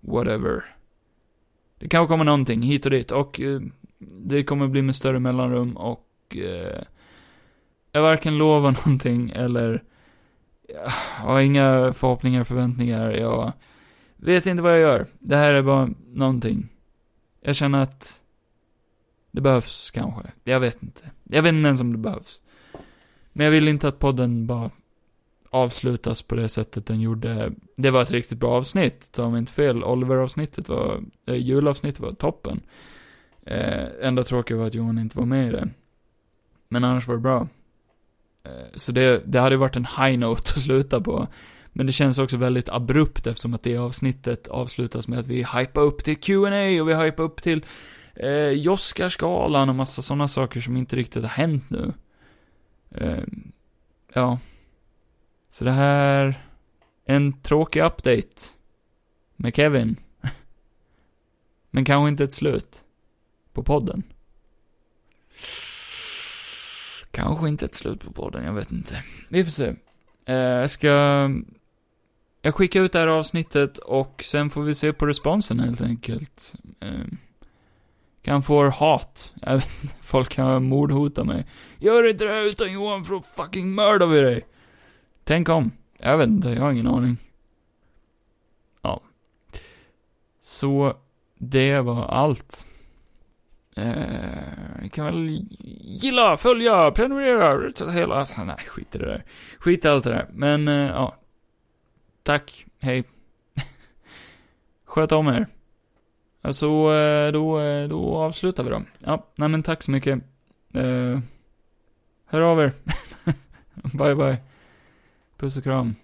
whatever. 0.00 0.64
Det 1.78 1.88
kanske 1.88 2.12
kommer 2.12 2.24
någonting 2.24 2.62
hit 2.62 2.84
och 2.84 2.90
dit 2.90 3.10
och 3.10 3.40
eh, 3.40 3.60
det 3.98 4.44
kommer 4.44 4.68
bli 4.68 4.82
med 4.82 4.96
större 4.96 5.20
mellanrum 5.20 5.76
och 5.76 6.36
eh, 6.36 6.82
jag 7.92 8.02
varken 8.02 8.38
lovar 8.38 8.70
någonting 8.86 9.30
eller 9.30 9.82
jag 10.68 10.90
har 11.24 11.40
inga 11.40 11.92
förhoppningar 11.92 12.44
förväntningar. 12.44 13.10
Jag 13.10 13.52
vet 14.16 14.46
inte 14.46 14.62
vad 14.62 14.72
jag 14.72 14.80
gör. 14.80 15.06
Det 15.18 15.36
här 15.36 15.54
är 15.54 15.62
bara 15.62 15.90
någonting. 16.06 16.68
Jag 17.40 17.56
känner 17.56 17.82
att 17.82 18.22
det 19.30 19.40
behövs 19.40 19.90
kanske. 19.90 20.22
Jag 20.44 20.60
vet 20.60 20.82
inte. 20.82 21.10
Jag 21.24 21.42
vet 21.42 21.52
inte 21.52 21.66
ens 21.66 21.80
om 21.80 21.92
det 21.92 21.98
behövs. 21.98 22.40
Men 23.32 23.44
jag 23.44 23.50
vill 23.50 23.68
inte 23.68 23.88
att 23.88 23.98
podden 23.98 24.46
bara 24.46 24.70
avslutas 25.52 26.22
på 26.22 26.34
det 26.34 26.48
sättet 26.48 26.86
den 26.86 27.00
gjorde. 27.00 27.52
Det 27.76 27.90
var 27.90 28.02
ett 28.02 28.10
riktigt 28.10 28.38
bra 28.38 28.50
avsnitt, 28.50 29.12
ta 29.12 29.30
mig 29.30 29.38
inte 29.38 29.52
fel. 29.52 29.84
Oliver-avsnittet 29.84 30.68
var, 30.68 31.00
äh, 31.26 31.34
julavsnittet 31.34 32.00
var 32.00 32.12
toppen. 32.12 32.60
Eh, 33.46 33.84
enda 34.02 34.24
tråkiga 34.24 34.58
var 34.58 34.66
att 34.66 34.74
Johan 34.74 34.98
inte 34.98 35.18
var 35.18 35.26
med 35.26 35.48
i 35.48 35.50
det. 35.50 35.68
Men 36.68 36.84
annars 36.84 37.08
var 37.08 37.14
det 37.14 37.20
bra. 37.20 37.48
Eh, 38.44 38.66
så 38.74 38.92
det, 38.92 39.22
det 39.26 39.40
hade 39.40 39.56
varit 39.56 39.76
en 39.76 39.86
high 39.98 40.18
note 40.18 40.40
att 40.56 40.62
sluta 40.62 41.00
på. 41.00 41.28
Men 41.72 41.86
det 41.86 41.92
känns 41.92 42.18
också 42.18 42.36
väldigt 42.36 42.68
abrupt 42.68 43.26
eftersom 43.26 43.54
att 43.54 43.62
det 43.62 43.76
avsnittet 43.76 44.48
avslutas 44.48 45.08
med 45.08 45.18
att 45.18 45.26
vi 45.26 45.46
hypar 45.58 45.82
upp 45.82 46.04
till 46.04 46.16
Q&A 46.16 46.82
och 46.82 46.88
vi 46.88 46.94
hypar 46.94 47.24
upp 47.24 47.42
till 47.42 47.64
eh, 48.14 48.48
Joskarskalan 48.48 49.68
och 49.68 49.74
massa 49.74 50.02
sådana 50.02 50.28
saker 50.28 50.60
som 50.60 50.76
inte 50.76 50.96
riktigt 50.96 51.22
har 51.22 51.30
hänt 51.30 51.70
nu. 51.70 51.92
Eh, 52.90 53.24
ja. 54.14 54.38
Så 55.52 55.64
det 55.64 55.72
här, 55.72 56.46
en 57.04 57.32
tråkig 57.32 57.82
update. 57.82 58.42
Med 59.36 59.56
Kevin. 59.56 59.96
Men 61.70 61.84
kanske 61.84 62.08
inte 62.08 62.24
ett 62.24 62.32
slut. 62.32 62.82
På 63.52 63.62
podden. 63.62 64.02
Kanske 67.10 67.48
inte 67.48 67.64
ett 67.64 67.74
slut 67.74 68.04
på 68.04 68.12
podden, 68.12 68.44
jag 68.44 68.52
vet 68.52 68.72
inte. 68.72 69.04
Vi 69.28 69.44
får 69.44 69.50
se. 69.50 69.74
Eh, 70.24 70.36
jag 70.36 70.70
ska... 70.70 71.30
Jag 72.42 72.54
skickar 72.54 72.80
ut 72.80 72.92
det 72.92 72.98
här 72.98 73.06
avsnittet 73.06 73.78
och 73.78 74.22
sen 74.24 74.50
får 74.50 74.62
vi 74.62 74.74
se 74.74 74.92
på 74.92 75.06
responsen 75.06 75.60
helt 75.60 75.80
enkelt. 75.80 76.54
Eh, 76.80 77.06
kan 78.22 78.42
få 78.42 78.68
hat. 78.68 79.34
Jag 79.42 79.54
vet 79.54 79.82
inte, 79.82 79.94
folk 80.02 80.28
kan 80.28 80.64
mordhota 80.64 81.24
mig. 81.24 81.46
Gör 81.78 82.08
inte 82.08 82.24
det 82.24 82.30
här 82.30 82.42
utan 82.42 82.72
Johan 82.72 83.04
för 83.04 83.14
då 83.14 83.22
fucking 83.22 83.74
mördar 83.74 84.06
vi 84.06 84.20
dig. 84.20 84.46
Tänk 85.32 85.48
om. 85.48 85.72
Jag 85.98 86.18
vet 86.18 86.28
inte, 86.28 86.48
jag 86.48 86.62
har 86.62 86.72
ingen 86.72 86.86
aning. 86.86 87.16
Ja. 88.82 89.00
Så, 90.40 90.96
det 91.38 91.80
var 91.80 92.04
allt. 92.04 92.66
Eh, 93.76 94.88
kan 94.92 95.04
väl 95.04 95.46
gilla, 96.02 96.36
följa, 96.36 96.90
prenumerera, 96.90 97.90
hela, 97.90 98.26
nej 98.44 98.56
skit 98.56 98.94
i 98.94 98.98
det 98.98 99.06
där. 99.06 99.24
Skit 99.58 99.84
i 99.84 99.88
allt 99.88 100.04
det 100.04 100.10
där. 100.10 100.26
Men, 100.32 100.68
eh, 100.68 100.74
ja. 100.74 101.16
Tack, 102.22 102.66
hej. 102.78 103.04
Sköt 104.84 105.12
om 105.12 105.28
er. 105.28 105.46
Alltså, 106.42 106.66
eh, 106.66 107.32
då, 107.32 107.60
eh, 107.60 107.88
då 107.88 108.16
avslutar 108.16 108.64
vi 108.64 108.70
då. 108.70 108.82
Ja, 108.98 109.26
nej 109.34 109.48
men 109.48 109.62
tack 109.62 109.82
så 109.82 109.90
mycket. 109.90 110.22
Eh, 110.74 111.18
hör 112.26 112.40
av 112.40 112.60
er. 112.60 112.72
bye 113.98 114.14
bye. 114.14 114.51
Puss 115.42 115.56
och 115.56 115.64
kram. 115.64 115.94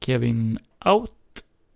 Kevin 0.00 0.58
out. 0.84 1.10